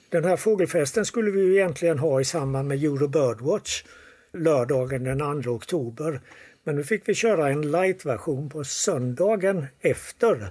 [0.09, 3.83] Den här fågelfesten skulle vi egentligen ha i samband med Euro Birdwatch
[4.33, 6.21] lördagen den 2 oktober.
[6.63, 10.47] Men nu fick vi köra en light-version på söndagen efter.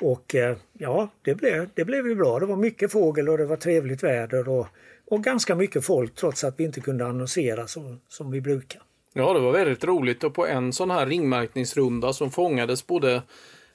[0.00, 2.38] Och eh, ja, det blev, det blev ju bra.
[2.38, 4.66] Det var mycket fågel och det var trevligt väder och,
[5.06, 8.82] och ganska mycket folk trots att vi inte kunde annonsera som, som vi brukar.
[9.12, 13.22] Ja, det var väldigt roligt och på en sån här ringmärkningsrunda som fångades både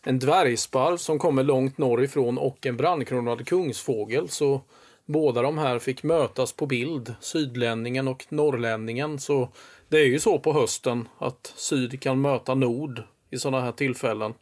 [0.08, 4.30] en dvärgsparv som kommer långt norrifrån och en brandkronad kungsfågel.
[4.30, 4.62] Så
[5.06, 9.20] båda de här fick mötas på bild, sydlänningen och norrlänningen.
[9.20, 9.50] Så
[9.90, 14.34] det är ju så på hösten att syd kan möta nord i sådana här tillfällen.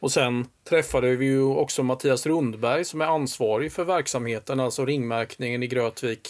[0.00, 5.62] Och sen träffade vi ju också Mattias Rundberg som är ansvarig för verksamheten, alltså ringmärkningen
[5.62, 6.28] i Grötvik.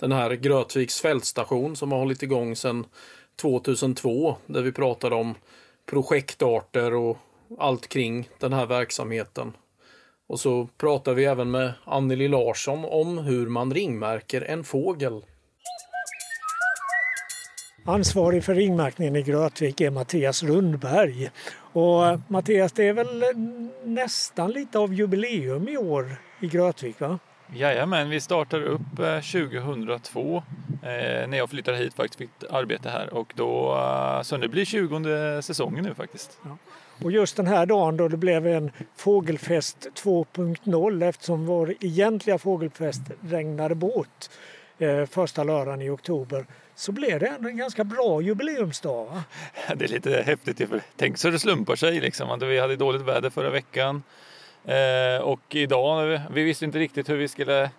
[0.00, 2.86] Den här Grötviks fältstation som har hållit igång sedan
[3.40, 5.34] 2002 där vi pratade om
[5.86, 7.18] projektarter och
[7.58, 9.52] allt kring den här verksamheten.
[10.28, 15.24] Och så pratar vi även med Anneli Larsson om hur man ringmärker en fågel.
[17.88, 21.30] Ansvarig för ringmärkningen i Grötvik är Mattias Rundberg.
[21.72, 23.24] Och eh, Mattias, det är väl
[23.84, 27.18] nästan lite av jubileum i år i Grötvik va?
[27.54, 30.42] Jajamän, vi startade upp 2002
[30.82, 33.80] eh, eh, när jag flyttade hit faktiskt, fick arbete här och då,
[34.24, 36.38] så nu blir 20 säsongen nu faktiskt.
[36.44, 36.56] Ja.
[37.02, 43.02] Och just den här dagen då det blev en fågelfest 2.0 eftersom vår egentliga fågelfest
[43.20, 44.28] regnade bort
[44.78, 49.04] eh, första lördagen i oktober så blev det ändå en ganska bra jubileumsdag.
[49.04, 49.24] Va?
[49.76, 50.62] Det är lite häftigt.
[50.96, 52.38] Tänk så det slumpar sig liksom.
[52.38, 54.02] Vi hade dåligt väder förra veckan
[54.64, 57.70] eh, och idag, vi visste inte riktigt hur vi skulle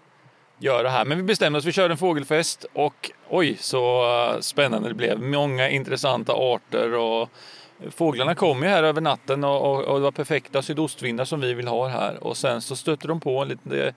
[0.57, 1.05] göra här.
[1.05, 5.21] Men vi bestämde oss, vi körde en fågelfest och oj så eh, spännande det blev.
[5.21, 7.29] Många intressanta arter och
[7.91, 11.53] Fåglarna kom ju här över natten och, och, och, det var perfekta sydostvindar som vi
[11.53, 13.93] vill ha här och sen så stötte de på en lite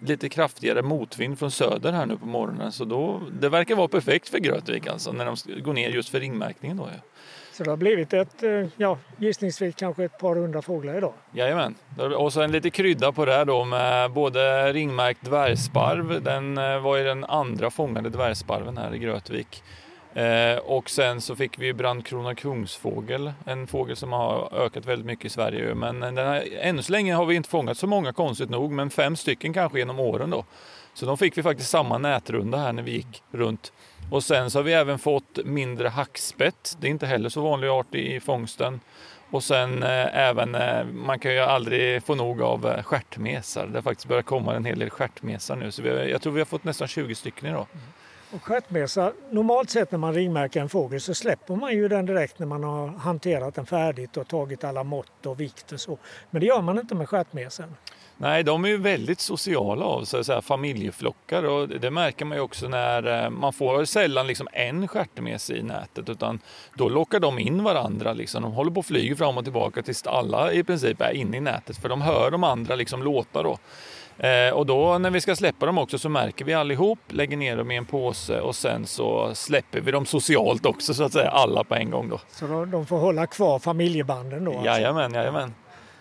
[0.00, 2.72] lite kraftigare motvind från söder här nu på morgonen.
[2.72, 6.20] Så då, det verkar vara perfekt för Grötvik alltså när de går ner just för
[6.20, 6.76] ringmärkningen.
[6.76, 7.00] Då, ja.
[7.52, 11.12] Så det har blivit ett, eh, ja, gissningsvis kanske ett par hundra fåglar idag?
[11.32, 11.74] Jajamän.
[12.18, 16.22] Och så en lite krydda på det här då med både ringmärkt dvärgsparv.
[16.22, 19.62] Den eh, var ju den andra fångade dvärgsparven här i Grötvik.
[20.16, 25.24] Eh, och sen så fick vi brandkrona kungsfågel, en fågel som har ökat väldigt mycket
[25.24, 25.74] i Sverige.
[25.74, 28.72] Men eh, den här, ännu så länge har vi inte fångat så många konstigt nog,
[28.72, 30.44] men fem stycken kanske genom åren då.
[30.94, 33.72] Så de fick vi faktiskt samma nätrunda här när vi gick runt.
[34.10, 36.76] Och sen så har vi även fått mindre hackspett.
[36.80, 38.80] Det är inte heller så vanlig art i fångsten.
[39.30, 43.66] Och sen eh, även, eh, man kan ju aldrig få nog av eh, stjärtmesar.
[43.66, 45.70] Det har faktiskt börjat komma en hel del stjärtmesar nu.
[45.72, 47.66] Så vi har, jag tror vi har fått nästan 20 stycken idag.
[47.72, 47.84] Mm.
[48.30, 52.38] Och stjärtmesa, normalt sett när man ringmärker en fågel så släpper man ju den direkt
[52.38, 55.98] när man har hanterat den färdigt och tagit alla mått och vikt och så.
[56.30, 57.74] Men det gör man inte med stjärtmesen.
[58.18, 62.38] Nej, de är ju väldigt sociala av sig, så här, familjeflockar och det märker man
[62.38, 66.40] ju också när eh, man får sällan liksom en stjärtmes i nätet utan
[66.74, 68.12] då lockar de in varandra.
[68.12, 68.42] Liksom.
[68.42, 71.40] De håller på och flyger fram och tillbaka tills alla i princip är inne i
[71.40, 73.58] nätet för de hör de andra liksom låta då.
[74.18, 77.56] Eh, och då när vi ska släppa dem också så märker vi allihop, lägger ner
[77.56, 81.30] dem i en påse och sen så släpper vi dem socialt också så att säga,
[81.30, 82.20] alla på en gång då.
[82.28, 84.50] Så de får hålla kvar familjebanden då?
[84.50, 84.66] Alltså.
[84.66, 85.54] Jajamän, jajamän.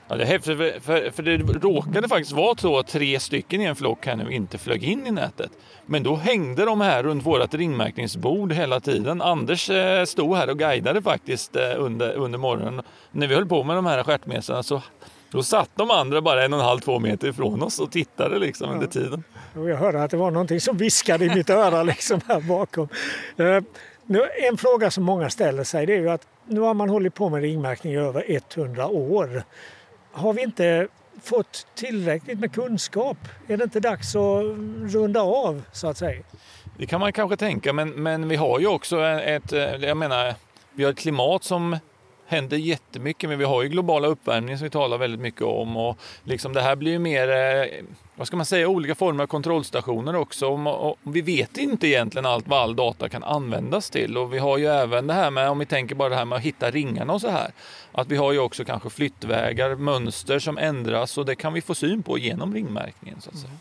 [0.07, 3.61] Ja, det är häftigt, för, för, för, det råkade faktiskt vara så att tre stycken
[3.61, 5.51] i en flock här nu inte flög in i nätet.
[5.86, 9.22] Men då hängde de här runt vårt ringmärkningsbord hela tiden.
[9.22, 12.82] Anders eh, stod här och guidade faktiskt eh, under, under morgonen.
[13.11, 14.82] När vi höll på med de här stjärtmesarna så
[15.36, 18.40] då satt de andra bara en och en halv, två meter ifrån oss och tittade
[18.40, 19.24] liksom under tiden.
[19.56, 22.88] Och jag hörde att det var någonting som viskade i mitt öra liksom här bakom.
[23.38, 23.64] Eh,
[24.50, 27.30] en fråga som många ställer sig det är ju att nu har man hållit på
[27.30, 28.26] med ringmärkning i över
[28.56, 29.44] 100 år
[30.12, 30.88] har vi inte
[31.24, 33.18] fått tillräckligt med kunskap?
[33.48, 34.44] Är det inte dags att
[34.94, 36.24] runda av så att säga?
[36.78, 40.34] Det kan man kanske tänka, men, men vi har ju också ett, jag menar,
[40.72, 41.78] vi har ett klimat som
[42.28, 45.97] händer jättemycket, men vi har ju globala uppvärmningen som vi talar väldigt mycket om och
[46.23, 47.84] liksom det här blir ju mer, eh,
[48.15, 50.47] vad ska man säga, olika former av kontrollstationer också.
[50.47, 54.57] Och vi vet inte egentligen allt vad all data kan användas till och vi har
[54.57, 57.13] ju även det här med, om vi tänker bara det här med att hitta ringarna
[57.13, 57.51] och så här,
[57.91, 61.76] att vi har ju också kanske flyttvägar, mönster som ändras och det kan vi få
[61.76, 63.49] syn på genom ringmärkningen så att säga.
[63.49, 63.59] Mm.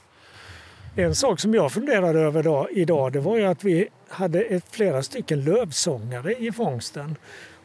[0.97, 4.65] En sak som jag funderade över då, idag det var ju att vi hade ett,
[4.71, 7.17] flera stycken lövsångare i fångsten.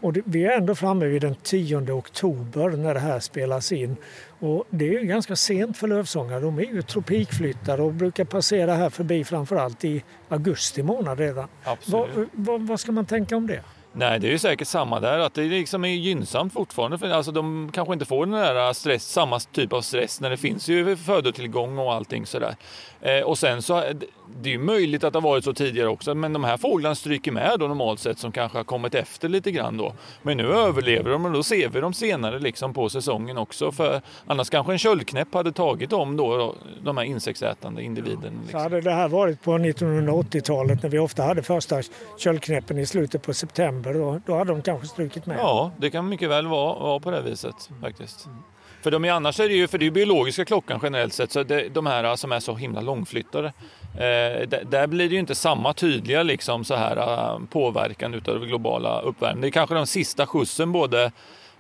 [0.02, 3.98] Och vi är ändå framme vid den 10 oktober när det här spelas in.
[4.40, 6.40] Och det är ju ganska sent för lövsångare.
[6.40, 11.48] De är ju tropikflyttare och brukar passera här förbi framförallt i augusti månad redan.
[11.86, 13.64] Vad, vad, vad ska man tänka om det?
[13.92, 16.98] Nej, det är ju säkert samma där, att det liksom är gynnsamt fortfarande.
[16.98, 20.38] För alltså, de kanske inte får den där stress, samma typ av stress när det
[20.38, 22.56] finns ju födotillgång och allting sådär.
[23.02, 23.84] Eh, och sen så,
[24.42, 27.32] det är möjligt att det har varit så tidigare också, men de här fåglarna stryker
[27.32, 29.94] med då normalt sett som kanske har kommit efter lite grann då.
[30.22, 33.72] Men nu överlever de och då ser vi dem senare liksom på säsongen också.
[33.72, 38.40] För annars kanske en köldknäpp hade tagit dem då, de här insektsätande individerna.
[38.42, 38.52] Liksom.
[38.52, 41.82] Så hade det här varit på 1980-talet när vi ofta hade första
[42.18, 45.38] köldknäppen i slutet på september, då, då hade de kanske strukit med.
[45.40, 48.28] Ja, det kan mycket väl vara, vara på det viset faktiskt.
[48.80, 48.84] Mm.
[48.84, 51.44] För de är, annars är det ju, för det är biologiska klockan generellt sett, så
[51.44, 53.48] det, de här som är så himla långflyttade,
[53.94, 59.02] eh, där, blir det ju inte samma tydliga liksom så här uh, påverkan utav globala
[59.02, 59.42] uppvärmning.
[59.42, 61.12] Det är kanske den sista skjutsen både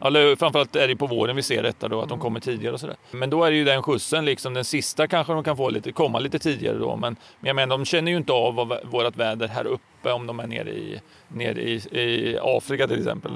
[0.01, 2.79] eller framförallt är det på våren vi ser detta då, att de kommer tidigare och
[2.79, 2.95] sådär.
[3.11, 5.91] Men då är det ju den skjutsen, liksom den sista kanske de kan få lite,
[5.91, 6.95] komma lite tidigare då.
[6.95, 10.39] Men, men jag menar, de känner ju inte av vårt väder här uppe om de
[10.39, 13.31] är nere i, nere i, i Afrika till exempel.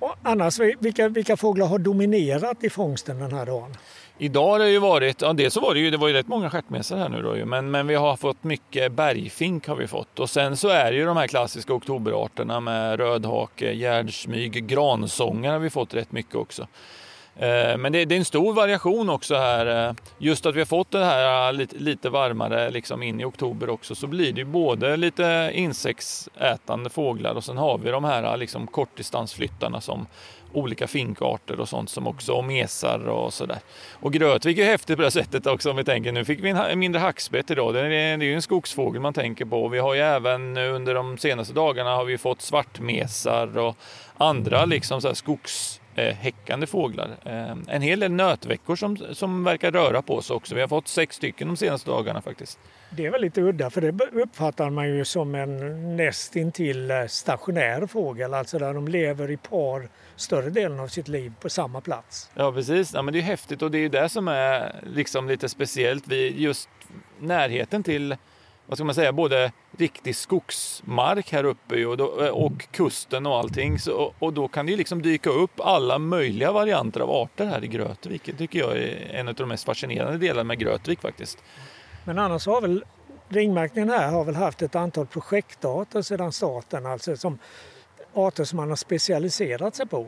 [0.00, 3.76] Och annars, vilka, vilka fåglar har dominerat i fångsten den här dagen?
[4.18, 6.28] Idag har det ju varit, ja dels så var det ju, det var ju rätt
[6.28, 9.86] många stjärtmesar här nu då ju, men, men vi har fått mycket bergfink har vi
[9.86, 10.18] fått.
[10.18, 15.58] Och sen så är det ju de här klassiska oktoberarterna med rödhake, gärdsmyg, gransångare har
[15.58, 16.66] vi fått rätt mycket också.
[17.40, 19.88] Eh, men det, är en stor variation också här.
[19.88, 19.94] Eh.
[20.18, 23.94] Just att vi har fått det här eh, lite, varmare liksom in i oktober också
[23.94, 29.80] så blir det både lite insektsätande fåglar och sen har vi de här liksom kortdistansflyttarna
[29.80, 30.06] som
[30.52, 33.58] olika finkarter och sånt som också, och mesar och sådär.
[33.92, 36.12] Och Grötvik är häftigt på det sättet också om vi tänker.
[36.12, 37.74] Nu fick vi en mindre hackspett idag.
[37.74, 39.68] Det är, det är ju en skogsfågel man tänker på.
[39.68, 43.76] Vi har ju även under de senaste dagarna har vi fått svartmesar och
[44.16, 47.16] andra liksom så skogs eh, häckande fåglar.
[47.24, 50.54] Eh, en hel del nötveckor som, som verkar röra på sig också.
[50.54, 52.58] Vi har fått sex stycken de senaste dagarna faktiskt.
[52.90, 57.86] Det är väl lite udda för det uppfattar man ju som en nästintill eh, stationär
[57.86, 62.30] fågel, alltså där de lever i par större delen av sitt liv på samma plats.
[62.34, 65.48] Ja precis, ja, men det är häftigt och det är det som är liksom lite
[65.48, 66.68] speciellt vid just
[67.18, 68.16] närheten till
[68.70, 73.78] vad ska man säga, både riktig skogsmark här uppe och, då, och kusten och allting.
[73.78, 77.64] Så, och då kan det ju liksom dyka upp alla möjliga varianter av arter här
[77.64, 78.22] i Grötvik.
[78.24, 81.44] Det tycker jag är en av de mest fascinerande delarna med Grötvik faktiskt.
[82.04, 82.84] Men annars har väl
[83.28, 87.38] ringmärkningen här har väl haft ett antal projektarter sedan starten, alltså som
[88.14, 90.06] arter som man har specialiserat sig på.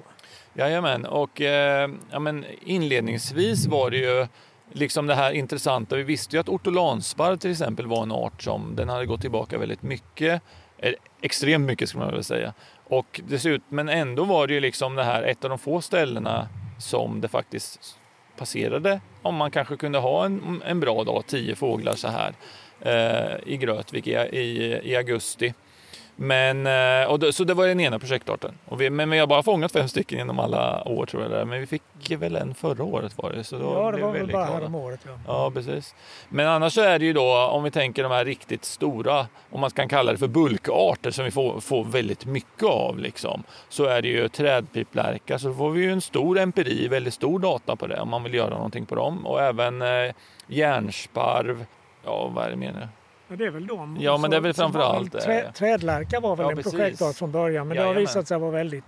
[0.55, 4.27] Jajamän, och eh, ja, men inledningsvis var det ju
[4.73, 5.97] liksom det här intressanta.
[5.97, 9.59] Vi visste ju att ortolansparv till exempel var en art som den hade gått tillbaka
[9.59, 10.43] väldigt mycket.
[11.23, 12.53] Extremt mycket skulle man väl säga.
[12.85, 16.49] Och dessutom, men ändå var det ju liksom det här ett av de få ställena
[16.79, 17.99] som det faktiskt
[18.37, 22.35] passerade om man kanske kunde ha en, en bra dag, tio fåglar så här
[22.81, 25.55] eh, i Grötvik i, i, i augusti.
[26.17, 28.59] Men, eh, och då, så det var den ena projektarten.
[28.65, 31.31] Och vi, men vi har bara fångat fem stycken genom alla år tror jag.
[31.31, 31.45] Där.
[31.45, 33.45] Men vi fick väl en förra året var det.
[33.45, 35.01] Så då ja, det var väl bara här om året.
[35.07, 35.19] Ja.
[35.27, 35.95] ja, precis.
[36.29, 39.61] Men annars så är det ju då, om vi tänker de här riktigt stora, om
[39.61, 43.85] man kan kalla det för bulkarter som vi får, får väldigt mycket av, liksom, så
[43.85, 45.39] är det ju trädpiplärka.
[45.39, 48.35] Så får vi ju en stor empiri, väldigt stor data på det om man vill
[48.35, 49.27] göra någonting på dem.
[49.27, 50.13] Och även eh,
[50.47, 51.65] järnsparv,
[52.05, 52.89] ja vad är det mer nu?
[53.33, 53.97] Ja, det är väl de.
[54.01, 55.21] Ja, men det är väl framförallt...
[55.21, 58.29] Trä, eh, trädlärka var väl ja, en projektart från början, men ja, det har visat
[58.29, 58.85] sig vara väldigt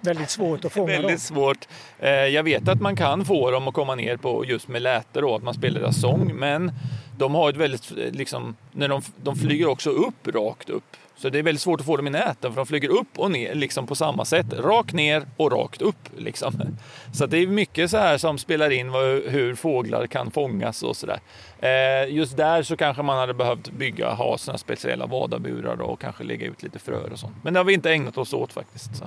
[0.00, 1.18] väldigt svårt att fånga väldigt dem.
[1.18, 1.68] svårt.
[1.98, 5.20] Eh, jag vet att man kan få dem att komma ner på just med läte
[5.20, 6.72] då, att man spelar deras sång, men
[7.16, 10.96] de har ett väldigt, liksom, när de, de flyger också upp rakt upp.
[11.18, 13.30] Så det är väldigt svårt att få dem i näten för de flyger upp och
[13.30, 14.46] ner liksom på samma sätt.
[14.52, 16.08] Rakt ner och rakt upp.
[16.16, 16.54] Liksom.
[17.12, 18.90] Så det är mycket så här som spelar in
[19.28, 21.20] hur fåglar kan fångas och sådär.
[21.58, 26.24] Eh, just där så kanske man hade behövt bygga, ha sådana speciella vadaburar och kanske
[26.24, 27.36] lägga ut lite fröer och sånt.
[27.42, 28.96] Men det har vi inte ägnat oss åt faktiskt.
[28.96, 29.04] Så.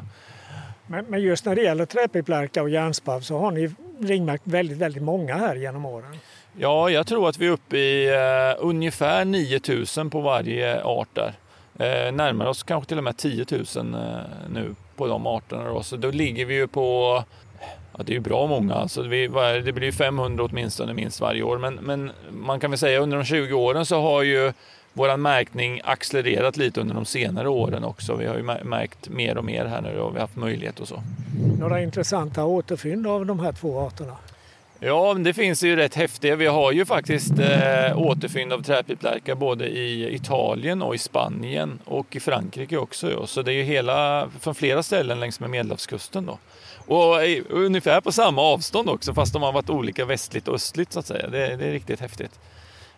[0.88, 5.36] Men, just när det gäller träpiplärka och järnsparv så har ni ringmärkt väldigt, väldigt många
[5.36, 6.18] här genom åren.
[6.58, 11.34] Ja, jag tror att vi är uppe i uh, ungefär 9000 på varje art där
[11.82, 14.00] eh, närmar oss kanske till och med 10 000 eh,
[14.54, 15.64] nu på de arterna.
[15.64, 15.84] Då.
[15.84, 17.24] Så då ligger vi ju på,
[17.98, 19.28] ja det är ju bra många, alltså vi,
[19.66, 21.58] det blir 500 åtminstone minst varje år.
[21.58, 24.54] Men, men man kan väl säga under de 20 åren så har ju
[24.94, 28.16] vår märkning accelererat lite under de senare åren också.
[28.16, 30.88] Vi har ju märkt mer och mer här nu och vi har haft möjlighet och
[30.88, 31.04] så.
[31.60, 34.16] Några intressanta återfynd av de här två arterna?
[34.84, 36.36] Ja, det finns ju rätt häftiga.
[36.36, 42.16] Vi har ju faktiskt eh, återfynd av träpiplärka både i Italien och i Spanien och
[42.16, 43.12] i Frankrike också.
[43.12, 43.28] Ja.
[43.28, 46.38] Så det är ju hela, från flera ställen längs med Medelhavskusten då.
[46.96, 50.94] Och eh, ungefär på samma avstånd också, fast de har varit olika västligt och östligt
[50.94, 51.28] så att säga.
[51.28, 52.40] Det, det är riktigt häftigt.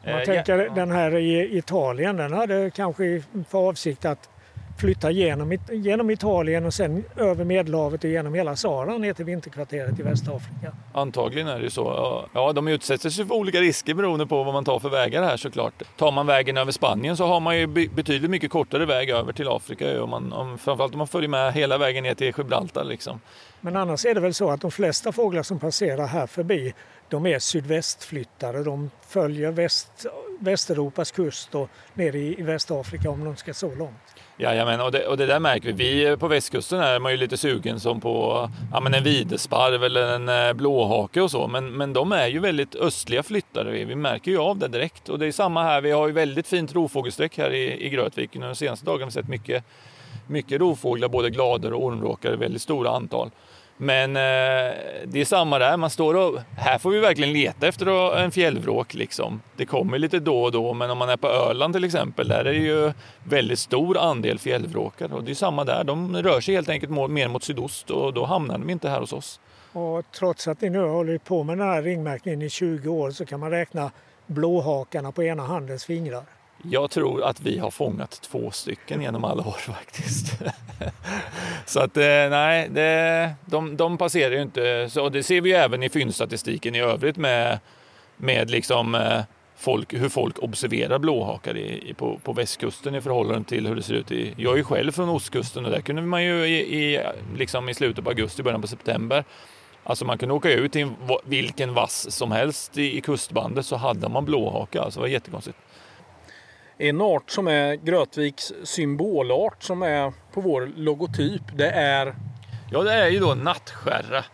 [0.05, 0.73] Man eh, tänker ja.
[0.73, 4.29] den här i Italien, den hade kanske för avsikt att
[4.78, 9.99] flytta genom, genom Italien och sen över Medelhavet och genom hela Sahara ner till vinterkvarteret
[9.99, 10.71] i Västafrika.
[10.93, 12.26] Antagligen är det ju så.
[12.34, 15.38] Ja, de utsätter sig för olika risker beroende på vad man tar för vägar här
[15.38, 15.84] såklart.
[15.97, 19.47] Tar man vägen över Spanien så har man ju betydligt mycket kortare väg över till
[19.47, 20.03] Afrika.
[20.03, 22.84] Om man, om, framförallt om man följer med hela vägen ner till Gibraltar.
[22.84, 23.19] Liksom.
[23.61, 26.74] Men annars är det väl så att de flesta fåglar som passerar här förbi
[27.09, 28.63] de är sydvästflyttare.
[28.63, 30.05] De följer väst,
[30.43, 33.93] Västeuropas kust och ner i, i Västafrika om de ska så långt.
[34.37, 36.09] Jajamän, och det, och det där märker vi.
[36.09, 40.15] Vi på västkusten är man ju lite sugen som på ja, men en videsparv eller
[40.15, 41.47] en eh, blåhake och så.
[41.47, 43.85] Men, men de är ju väldigt östliga flyttare.
[43.85, 45.09] Vi märker ju av det direkt.
[45.09, 45.81] Och det är samma här.
[45.81, 48.35] Vi har ju väldigt fint rovfågelsträck här i, i Grötvik.
[48.35, 49.63] Under de senaste dagarna har vi sett mycket,
[50.27, 53.31] mycket rovfåglar, både glader och ormråkare, i väldigt stora antal.
[53.84, 54.73] Men eh,
[55.05, 56.39] det är samma där, man står och...
[56.57, 59.41] Här får vi verkligen leta efter en fjällvråk liksom.
[59.55, 62.39] Det kommer lite då och då, men om man är på Öland till exempel, där
[62.39, 65.13] är det ju väldigt stor andel fjällvråkar.
[65.13, 68.25] Och det är samma där, de rör sig helt enkelt mer mot sydost och då
[68.25, 69.39] hamnar de inte här hos oss.
[69.73, 73.11] Och trots att ni nu har hållit på med den här ringmärkningen i 20 år
[73.11, 73.91] så kan man räkna
[74.27, 76.23] blåhakarna på ena handens fingrar.
[76.72, 80.41] Jag tror att vi har fångat två stycken genom alla år faktiskt.
[81.66, 84.89] så att eh, nej, det, de, de passerar ju inte.
[84.89, 87.59] Så det ser vi ju även i fyndstatistiken i övrigt med,
[88.18, 89.22] med liksom eh,
[89.55, 93.84] folk, hur folk observerar blåhakar i, i, på, på västkusten i förhållande till hur det
[93.84, 94.34] ser ut i...
[94.38, 97.03] Jag är ju själv från ostkusten och där kunde man ju i, i,
[97.38, 99.24] liksom i slutet på augusti, början på september
[99.84, 100.89] Alltså man kunde åka ut till
[101.24, 104.82] vilken vass som helst i, i kustbandet så hade man blåhaka.
[104.82, 105.57] Alltså det var jättekonstigt.
[106.84, 112.15] En art som är Grötviks symbolart som är på vår logotyp, det är?
[112.71, 114.25] Ja, det är ju då nattskärra.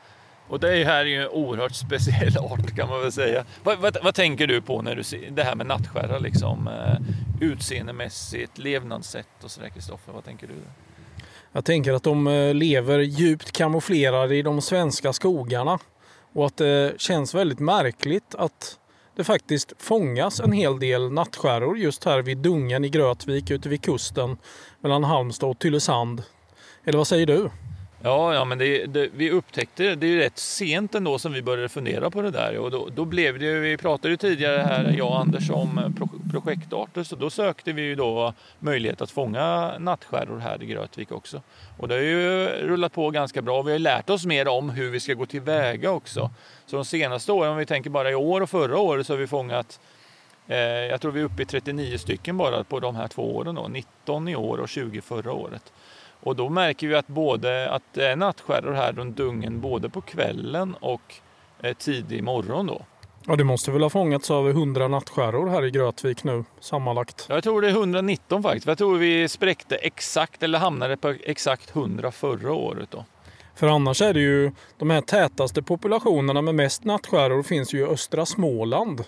[0.47, 3.45] Och det här är ju en oerhört speciell art kan man väl säga.
[3.63, 6.67] Vad, vad, vad tänker du på när du ser det här med nattskärra liksom?
[6.67, 10.53] Eh, utseendemässigt, levnadssätt och sådär Kristoffer, vad tänker du?
[11.51, 15.79] Jag tänker att de eh, lever djupt kamouflerade i de svenska skogarna
[16.33, 18.78] och att det känns väldigt märkligt att
[19.19, 23.81] det faktiskt fångas en hel del nattskärror just här vid Dungen i Grötvik ute vid
[23.81, 24.37] kusten
[24.79, 26.23] mellan Halmstad och Tylösand.
[26.83, 27.49] Eller vad säger du?
[28.03, 31.33] Ja, ja men det, det, vi upptäckte det, det är ju rätt sent ändå som
[31.33, 34.61] vi började fundera på det där och då, då blev det, vi pratade ju tidigare
[34.61, 39.11] här, jag och Anders, om pro, projektarter så då sökte vi ju då möjlighet att
[39.11, 41.41] fånga nattskärror här i Grötvik också.
[41.77, 43.61] Och det har ju rullat på ganska bra.
[43.61, 46.29] Vi har lärt oss mer om hur vi ska gå tillväga också.
[46.65, 49.17] Så de senaste åren, om vi tänker bara i år och förra året, så har
[49.17, 49.79] vi fångat
[50.47, 53.55] eh, jag tror vi är uppe i 39 stycken bara på de här två åren.
[53.55, 53.67] Då.
[53.67, 55.73] 19 i år och 20 förra året.
[56.19, 60.01] Och då märker vi att, både, att det är nattskärror här runt Dungen både på
[60.01, 61.15] kvällen och
[61.63, 62.67] eh, tidig morgon.
[62.67, 62.85] Då.
[63.27, 67.25] Ja, det måste väl ha fångats över 100 nattskärror här i Grötvik nu sammanlagt?
[67.29, 68.67] Jag tror det är 119 faktiskt.
[68.67, 72.91] Jag tror vi spräckte exakt, eller hamnade på exakt 100 förra året.
[72.91, 73.05] Då.
[73.55, 77.83] För annars är det ju de här tätaste populationerna med mest nattskärror finns ju i
[77.83, 79.03] östra Småland.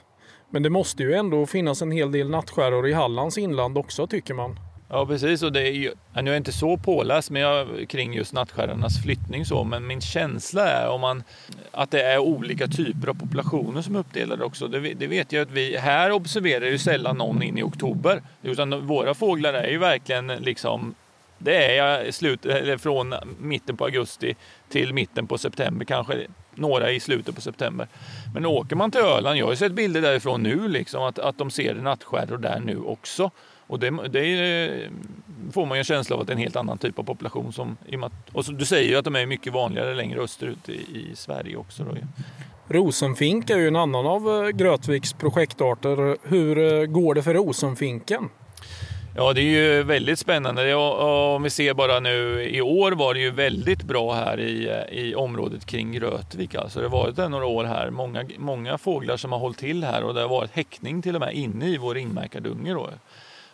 [0.50, 4.34] Men det måste ju ändå finnas en hel del nattskärror i Hallands inland också tycker
[4.34, 4.71] man.
[4.94, 8.14] Ja precis och det är ju, nu är jag inte så påläst men jag, kring
[8.14, 11.24] just nattskärrornas flyttning så men min känsla är om man,
[11.72, 14.68] att det är olika typer av populationer som är uppdelade också.
[14.68, 18.88] Det, det vet jag att vi här observerar ju sällan någon in i oktober utan
[18.88, 20.96] våra fåglar är ju verkligen liksom
[21.38, 24.36] det är slut, eller från mitten på augusti
[24.70, 27.88] till mitten på september, kanske några i slutet på september.
[28.34, 31.38] Men åker man till Öland, jag har ju sett bilder därifrån nu, liksom, att, att
[31.38, 33.32] de ser nattskärror där nu också.
[33.72, 34.90] Och det, det,
[35.52, 37.54] får man ju en känsla av att det är en helt annan typ av population.
[37.54, 37.78] Som,
[38.32, 41.56] och så, du säger ju att de är mycket vanligare längre österut i, i Sverige
[41.56, 41.84] också.
[41.84, 41.96] Då.
[42.68, 46.18] Rosenfink är ju en annan av eh, Grötviks projektarter.
[46.24, 48.30] Hur eh, går det för rosenfinken?
[49.16, 50.76] Ja, det är ju väldigt spännande.
[50.76, 55.16] Om vi ser bara nu i år var det ju väldigt bra här i, i
[55.16, 56.56] området kring Rötvik.
[56.56, 57.90] Alltså det har varit några år här.
[57.90, 61.22] Många, många fåglar som har hållit till här och det har varit häckning till och
[61.22, 62.76] med inne i vår ringmärkardunge.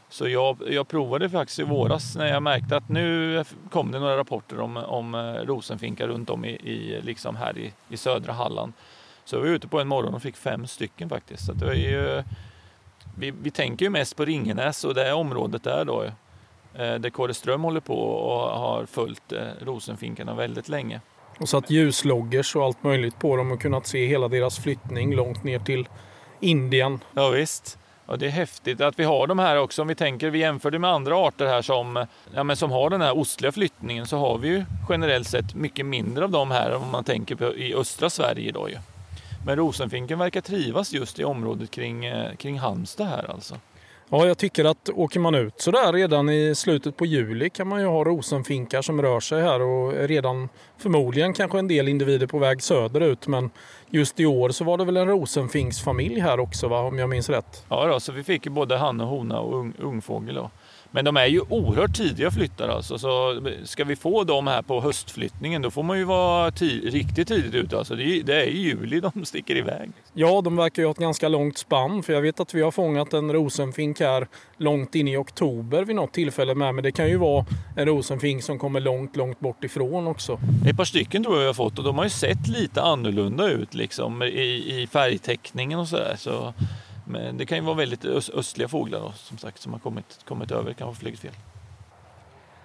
[0.10, 4.18] Så jag, jag provade faktiskt i våras när jag märkte att nu kom det några
[4.18, 8.74] rapporter om, om eh, rosenfinkar runt om i, i liksom här i, i södra Halland.
[9.26, 11.46] Så jag var ute på en morgon och fick fem stycken faktiskt.
[11.46, 12.24] Så det är ju,
[13.18, 16.04] vi, vi tänker ju mest på Ringenäs och det området där då.
[16.74, 21.02] Eh, där Kåre Ström håller på och har följt eh, rosenfinkarna väldigt länge.
[21.40, 25.44] Och satt ljusloggers och allt möjligt på dem och kunnat se hela deras flyttning långt
[25.44, 25.88] ner till
[26.40, 27.00] Indien.
[27.14, 27.78] Ja, visst.
[28.08, 29.82] Ja, det är häftigt att vi har de här också.
[29.82, 32.90] Om vi tänker, vi jämför det med andra arter här som, ja, men som har
[32.90, 36.76] den här ostliga flyttningen så har vi ju generellt sett mycket mindre av dem här
[36.76, 38.78] om man tänker på i östra Sverige då ju.
[39.46, 43.56] Men rosenfinken verkar trivas just i området kring, eh, kring Halmstad här alltså.
[44.10, 47.68] Ja, jag tycker att åker man ut så där redan i slutet på juli kan
[47.68, 52.28] man ju ha rosenfinkar som rör sig här och redan förmodligen kanske en del individer
[52.28, 53.28] på väg söderut.
[53.28, 53.50] Men
[53.90, 57.30] just i år så var det väl en rosenfinksfamilj här också va, om jag minns
[57.30, 57.66] rätt?
[57.70, 60.36] Ja, då, så vi fick ju både han och hona och ung, ungfågel.
[60.36, 60.50] Då.
[60.98, 62.98] Men de är ju oerhört tidiga flyttar alltså.
[62.98, 67.54] Så ska vi få dem här på höstflyttningen då får man ju vara riktigt tidigt
[67.54, 67.78] ute.
[67.78, 69.92] Alltså det, är, det är i juli de sticker iväg.
[70.14, 72.04] Ja, de verkar ju ha ett ganska långt spann.
[72.04, 74.28] För jag vet att vi har fångat en rosenfink här
[74.58, 76.76] långt in i oktober vid något tillfälle med.
[76.76, 77.46] Men det kan ju vara
[77.76, 80.40] en rosenfink som kommer långt, långt bort ifrån också.
[80.70, 83.50] Ett par stycken tror jag vi har fått och de har ju sett lite annorlunda
[83.50, 86.16] ut liksom i, i färgteckningen och sådär.
[86.18, 86.54] Så
[87.08, 90.52] men det kan ju vara väldigt östliga fåglar då, som sagt som har kommit, kommit
[90.52, 91.34] över, kan ha flugit fel.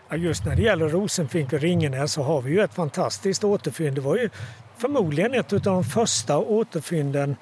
[0.09, 3.95] Ja, just när det gäller rosenfink och ringenäs så har vi ju ett fantastiskt återfynd.
[3.95, 4.31] Det var ju
[4.77, 7.37] förmodligen ett av de första återfynden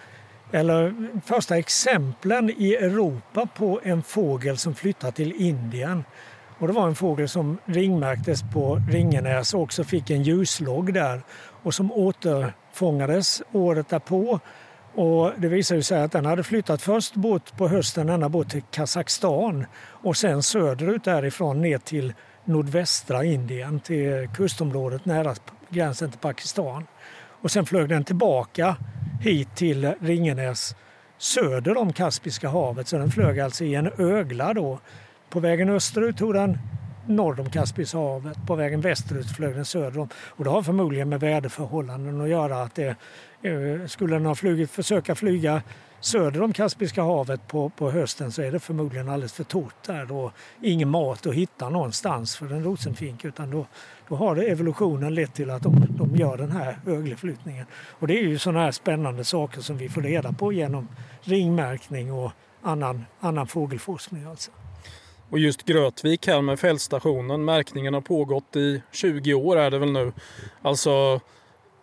[0.53, 0.95] eller
[1.25, 6.05] första exemplen i Europa på en fågel som flyttat till Indien.
[6.59, 11.23] Och det var en fågel som ringmärktes på Ringenäs och också fick en ljuslogg där
[11.63, 14.41] och som återfångades året därpå
[14.95, 18.62] och det visade sig att den hade flyttat först bort på hösten ända bort till
[18.71, 22.14] Kazakstan och sen söderut därifrån ner till
[22.45, 25.34] nordvästra Indien till kustområdet nära
[25.68, 26.87] gränsen till Pakistan.
[27.42, 28.76] Och sen flög den tillbaka
[29.21, 30.75] hit till Ringenäs
[31.18, 32.88] söder om Kaspiska havet.
[32.88, 34.79] Så den flög alltså i en ögla då.
[35.30, 36.58] På vägen österut tog den
[37.07, 38.37] norr om Kaspiska havet.
[38.46, 40.08] På vägen västerut flög den söder om.
[40.14, 42.62] Och det har förmodligen med väderförhållanden att göra.
[42.62, 42.96] att det
[43.42, 45.62] Eh, skulle den ha flugit, försöka flyga
[46.00, 50.12] söder om Kaspiska havet på, på hösten så är det förmodligen alldeles för torrt där
[50.12, 53.67] och ingen mat att hitta någonstans för en rosenfink utan då,
[54.08, 57.67] då har det evolutionen lett till att de, de gör den här ögleflyttningen.
[57.75, 60.88] Och det är ju sådana här spännande saker som vi får reda på genom
[61.22, 64.25] ringmärkning och annan, annan fågelforskning.
[64.25, 64.50] Alltså.
[65.30, 69.92] Och just Grötvik här med fältstationen, märkningen har pågått i 20 år är det väl
[69.92, 70.12] nu.
[70.62, 71.21] Alltså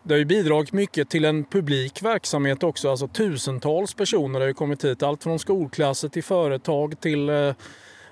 [0.07, 2.89] det har ju bidragit mycket till en publik verksamhet också.
[2.89, 5.03] Alltså tusentals personer har ju kommit hit.
[5.03, 7.53] Allt från skolklasser till företag till eh,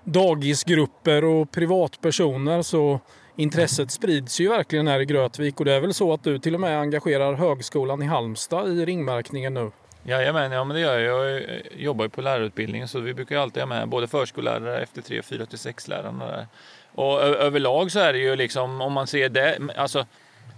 [0.04, 2.62] dagisgrupper och privatpersoner.
[2.62, 3.00] Så
[3.36, 6.54] intresset sprids ju verkligen här i Grötvik och det är väl så att du till
[6.54, 9.72] och med engagerar Högskolan i Halmstad i ringmärkningen nu?
[10.04, 11.32] Jajamän, ja men det gör jag.
[11.32, 11.44] Jag
[11.76, 15.46] jobbar ju på lärarutbildningen så vi brukar alltid ha med både förskollärare efter 3, 4
[15.46, 16.48] till 6 lärarna där.
[16.96, 20.06] Och överlag så är det ju liksom om man ser det, alltså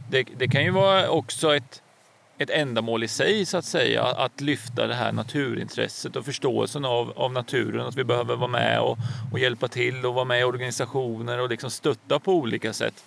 [0.10, 1.82] det, det kan ju vara också ett,
[2.38, 7.14] ett ändamål i sig så att säga att lyfta det här naturintresset och förståelsen av,
[7.16, 7.86] av naturen.
[7.88, 8.98] Att vi behöver vara med och,
[9.32, 13.04] och hjälpa till och vara med i organisationer och liksom stötta på olika sätt.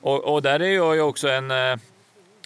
[0.00, 1.76] Och, och där är jag ju också en eh,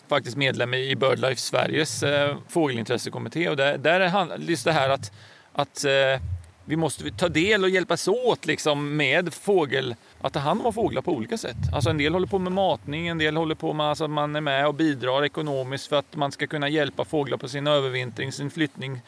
[0.08, 5.12] faktiskt medlem i BirdLife Sveriges eh, fågelintressekommitté och där, där är just det här att,
[5.52, 6.20] att eh,
[6.68, 11.02] vi måste ta del och hjälpas åt liksom med fågel, att ta hand om fåglar
[11.02, 11.56] på olika sätt.
[11.72, 14.36] Alltså en del håller på med matning, en del håller på med alltså att man
[14.36, 18.32] är med och bidrar ekonomiskt för att man ska kunna hjälpa fåglar på sin övervintring,
[18.32, 19.00] sin flyttning,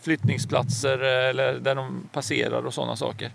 [0.00, 3.30] flyttningsplatser eh, eller där de passerar och sådana saker.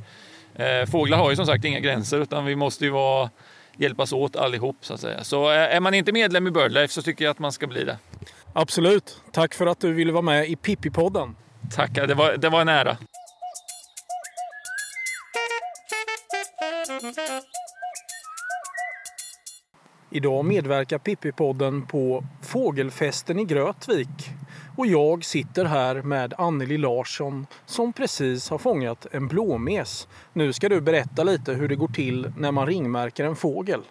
[0.56, 3.30] Eh, fåglar har ju som sagt inga gränser utan vi måste ju vara,
[3.78, 5.24] hjälpas åt allihop så att säga.
[5.24, 7.98] Så är man inte medlem i BirdLife så tycker jag att man ska bli det.
[8.54, 9.22] Absolut.
[9.32, 11.36] Tack för att du ville vara med i Pippi-podden.
[11.76, 12.98] Tackar, det var, det var en ära.
[20.10, 24.30] Idag medverkar Pippi-podden på Fågelfesten i Grötvik.
[24.78, 30.08] Och jag sitter här med Anneli Larsson som precis har fångat en blåmes.
[30.34, 33.82] Nu ska du berätta lite hur det går till när man ringmärker en fågel.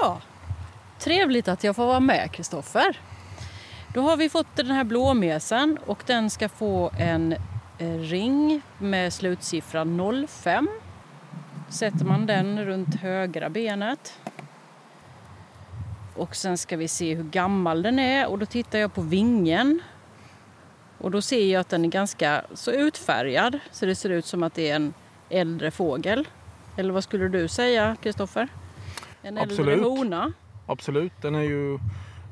[0.00, 0.20] Ja,
[0.98, 3.00] trevligt att jag får vara med Kristoffer.
[3.94, 7.32] Då har vi fått den här blåmesen och den ska få en
[7.78, 10.68] eh, ring med slutsiffran 05
[11.70, 14.18] sätter man den runt högra benet.
[16.14, 19.82] Och sen ska vi se hur gammal den är och då tittar jag på vingen.
[20.98, 24.42] Och då ser jag att den är ganska så utfärgad så det ser ut som
[24.42, 24.94] att det är en
[25.28, 26.28] äldre fågel.
[26.76, 28.48] Eller vad skulle du säga Kristoffer?
[29.22, 29.72] En Absolut.
[29.72, 30.32] äldre hona?
[30.66, 31.78] Absolut, den är ju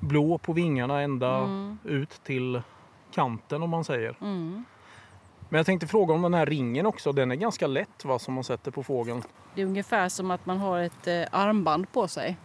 [0.00, 1.78] blå på vingarna ända mm.
[1.84, 2.62] ut till
[3.14, 4.16] kanten om man säger.
[4.20, 4.64] Mm.
[5.48, 7.12] Men jag tänkte fråga om den här ringen också.
[7.12, 9.22] Den är ganska lätt va, som man sätter på fågeln.
[9.54, 12.36] Det är ungefär som att man har ett eh, armband på sig.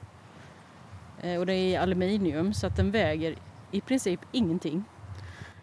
[1.21, 3.35] Eh, och det är i aluminium så att den väger
[3.71, 4.83] i princip ingenting.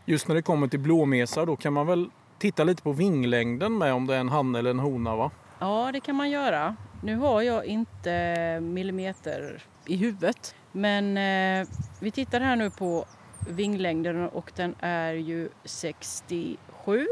[0.04, 3.94] Just när det kommer till blåmesar då kan man väl titta lite på vinglängden med
[3.94, 5.30] om det är en han eller en hona va?
[5.58, 6.76] Ja det kan man göra.
[7.02, 10.54] Nu har jag inte millimeter i huvudet.
[10.72, 11.68] Men eh,
[12.00, 13.04] vi tittar här nu på
[13.48, 17.06] vinglängden och den är ju 67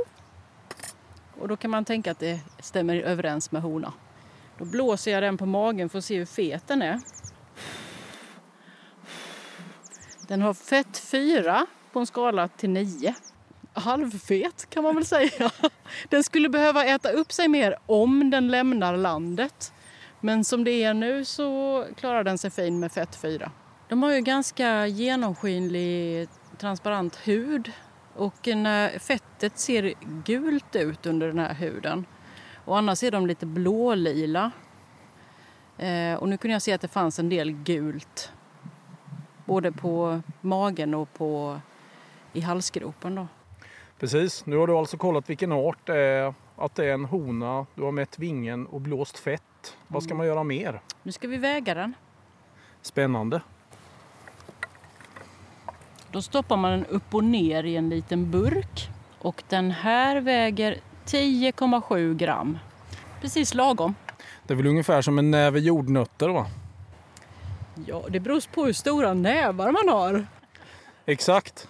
[1.40, 3.92] och då kan man tänka att det stämmer överens med hona.
[4.58, 7.00] Då blåser jag den på magen för att se hur fet den är.
[10.28, 13.14] Den har fett 4 på en skala till 9.
[13.72, 15.50] Halvfet kan man väl säga.
[16.08, 19.72] Den skulle behöva äta upp sig mer om den lämnar landet.
[20.20, 23.50] Men som det är nu så klarar den sig fin med fett 4.
[23.88, 26.28] De har ju ganska genomskinlig
[26.58, 27.72] transparent hud
[28.18, 32.06] och när fettet ser gult ut under den här huden.
[32.64, 34.50] Och annars är de lite blålila.
[35.78, 38.32] Eh, och nu kunde jag se att det fanns en del gult.
[39.44, 41.60] Både på magen och på,
[42.32, 43.14] i halsgropen.
[43.14, 43.26] Då.
[43.98, 47.66] Precis, nu har du alltså kollat vilken art det är, att det är en hona,
[47.74, 49.76] du har mätt vingen och blåst fett.
[49.86, 50.18] Vad ska mm.
[50.18, 50.80] man göra mer?
[51.02, 51.94] Nu ska vi väga den.
[52.82, 53.40] Spännande.
[56.18, 58.88] Då stoppar man den upp och ner i en liten burk.
[59.18, 62.58] Och den här väger 10,7 gram.
[63.20, 63.94] Precis lagom.
[64.46, 66.46] Det är väl ungefär som en näve jordnötter va?
[67.86, 70.26] Ja, det beror på hur stora nävar man har.
[71.06, 71.68] Exakt.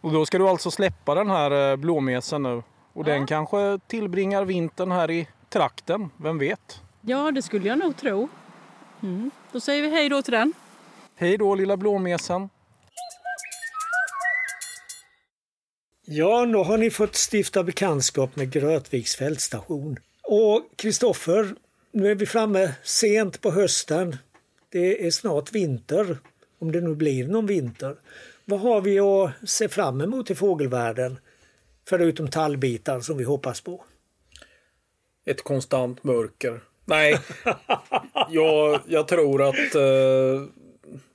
[0.00, 2.62] Och då ska du alltså släppa den här eh, blåmesen nu.
[2.92, 3.12] Och ja.
[3.12, 6.82] den kanske tillbringar vintern här i trakten, vem vet?
[7.00, 8.28] Ja, det skulle jag nog tro.
[9.02, 9.30] Mm.
[9.52, 10.52] Då säger vi hej då till den.
[11.16, 12.48] Hej då lilla blåmesen.
[16.08, 19.96] Ja, nu har ni fått stifta bekantskap med Grötviks fältstation.
[20.22, 21.54] Och Kristoffer,
[21.92, 24.16] nu är vi framme sent på hösten.
[24.68, 26.18] Det är snart vinter,
[26.58, 27.96] om det nu blir någon vinter.
[28.44, 31.18] Vad har vi att se fram emot i fågelvärlden
[31.88, 33.84] Förutom tallbitar som vi hoppas på.
[35.24, 36.60] Ett konstant mörker.
[36.84, 37.18] Nej,
[38.30, 40.42] jag, jag tror att eh,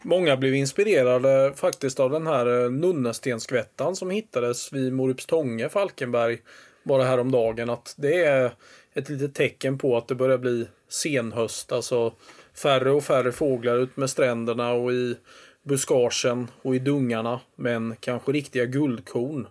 [0.02, 6.38] många blev inspirerade faktiskt av den här eh, nunnestenskvättan som hittades vid Morupstånge, Falkenberg,
[6.84, 7.69] bara häromdagen.
[7.69, 8.52] Att det är
[8.93, 11.72] ett litet tecken på att det börjar bli senhöst.
[11.72, 12.14] Alltså
[12.53, 15.15] färre och färre fåglar ut med stränderna och i
[15.64, 17.40] buskagen och i dungarna.
[17.56, 19.48] Men kanske riktiga guldkorn.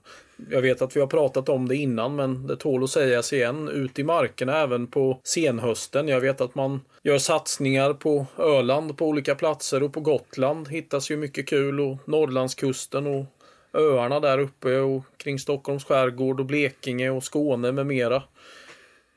[0.50, 3.68] Jag vet att vi har pratat om det innan men det tål att sägas igen.
[3.68, 6.08] Ut i markerna även på senhösten.
[6.08, 11.10] Jag vet att man gör satsningar på Öland på olika platser och på Gotland hittas
[11.10, 13.24] ju mycket kul och Norrlandskusten och
[13.72, 18.22] öarna där uppe och kring Stockholms skärgård och Blekinge och Skåne med mera.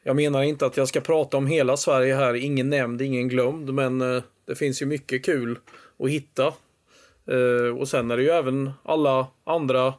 [0.04, 3.74] Jag menar inte att jag ska prata om hela Sverige här, ingen nämnd, ingen glömd,
[3.74, 5.60] men eh, det finns ju mycket kul
[6.00, 6.54] att hitta.
[7.32, 9.94] Eh, och sen är det ju även alla andra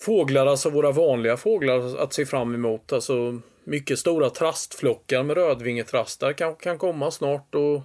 [0.00, 2.92] fåglar, alltså våra vanliga fåglar att se fram emot.
[2.92, 7.82] Alltså mycket stora trastflockar med rödvingetrastar kan, kan komma snart och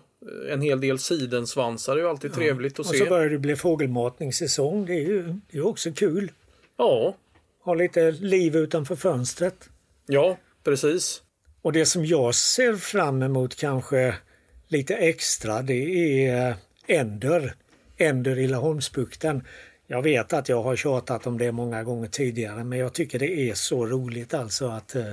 [0.52, 2.98] en hel del sidensvansar är ju alltid trevligt att Och se.
[2.98, 4.86] så börjar det bli fågelmatningssäsong.
[4.86, 6.32] Det är ju det är också kul.
[6.78, 7.16] Ja,
[7.64, 9.70] Ha lite liv utanför fönstret.
[10.08, 11.22] ja, precis.
[11.62, 14.16] Och det som jag ser fram emot kanske
[14.68, 16.56] lite extra det är
[16.88, 17.54] änder.
[17.98, 19.44] Änder i Laholmsbukten.
[19.88, 23.50] Jag vet att jag har tjatat om det många gånger tidigare men jag tycker det
[23.50, 25.06] är så roligt alltså att eh,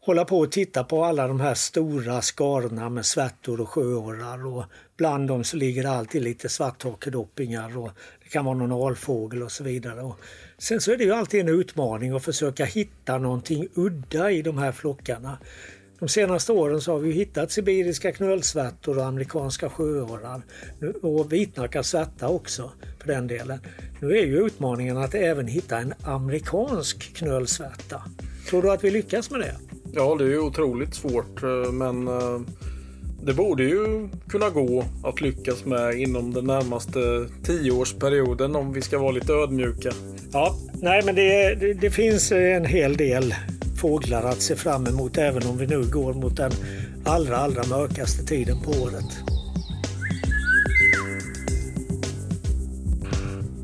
[0.00, 4.64] hålla på och titta på alla de här stora skarorna med svärtor och sjöorrar och
[4.96, 7.90] bland dem så ligger det alltid lite svarthakedoppingar och
[8.22, 10.02] det kan vara någon alfågel och så vidare.
[10.02, 10.18] Och
[10.58, 14.58] sen så är det ju alltid en utmaning att försöka hitta någonting udda i de
[14.58, 15.38] här flockarna.
[16.04, 20.42] De senaste åren så har vi hittat sibiriska knölsvärtor och amerikanska sjöorrar
[21.02, 22.70] och vitnackad svärta också
[23.00, 23.58] för den delen.
[24.00, 28.02] Nu är ju utmaningen att även hitta en amerikansk knölsvärta.
[28.50, 29.56] Tror du att vi lyckas med det?
[29.92, 32.40] Ja, det är ju otroligt svårt, eh, men eh,
[33.22, 38.98] det borde ju kunna gå att lyckas med inom den närmaste tioårsperioden om vi ska
[38.98, 39.92] vara lite ödmjuka.
[40.32, 43.34] Ja, nej men det, det, det finns en hel del
[43.84, 46.52] fåglar att se fram emot även om vi nu går mot den
[47.04, 49.10] allra, allra mörkaste tiden på året.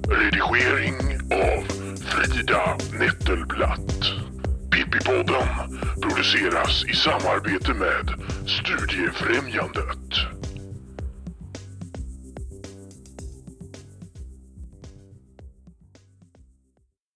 [0.08, 0.94] Redigering
[1.32, 1.64] av
[1.96, 4.04] Frida Nettelblatt.
[4.70, 5.48] Pippipodden
[6.02, 8.14] produceras i samarbete med
[8.46, 10.39] Studiefrämjandet.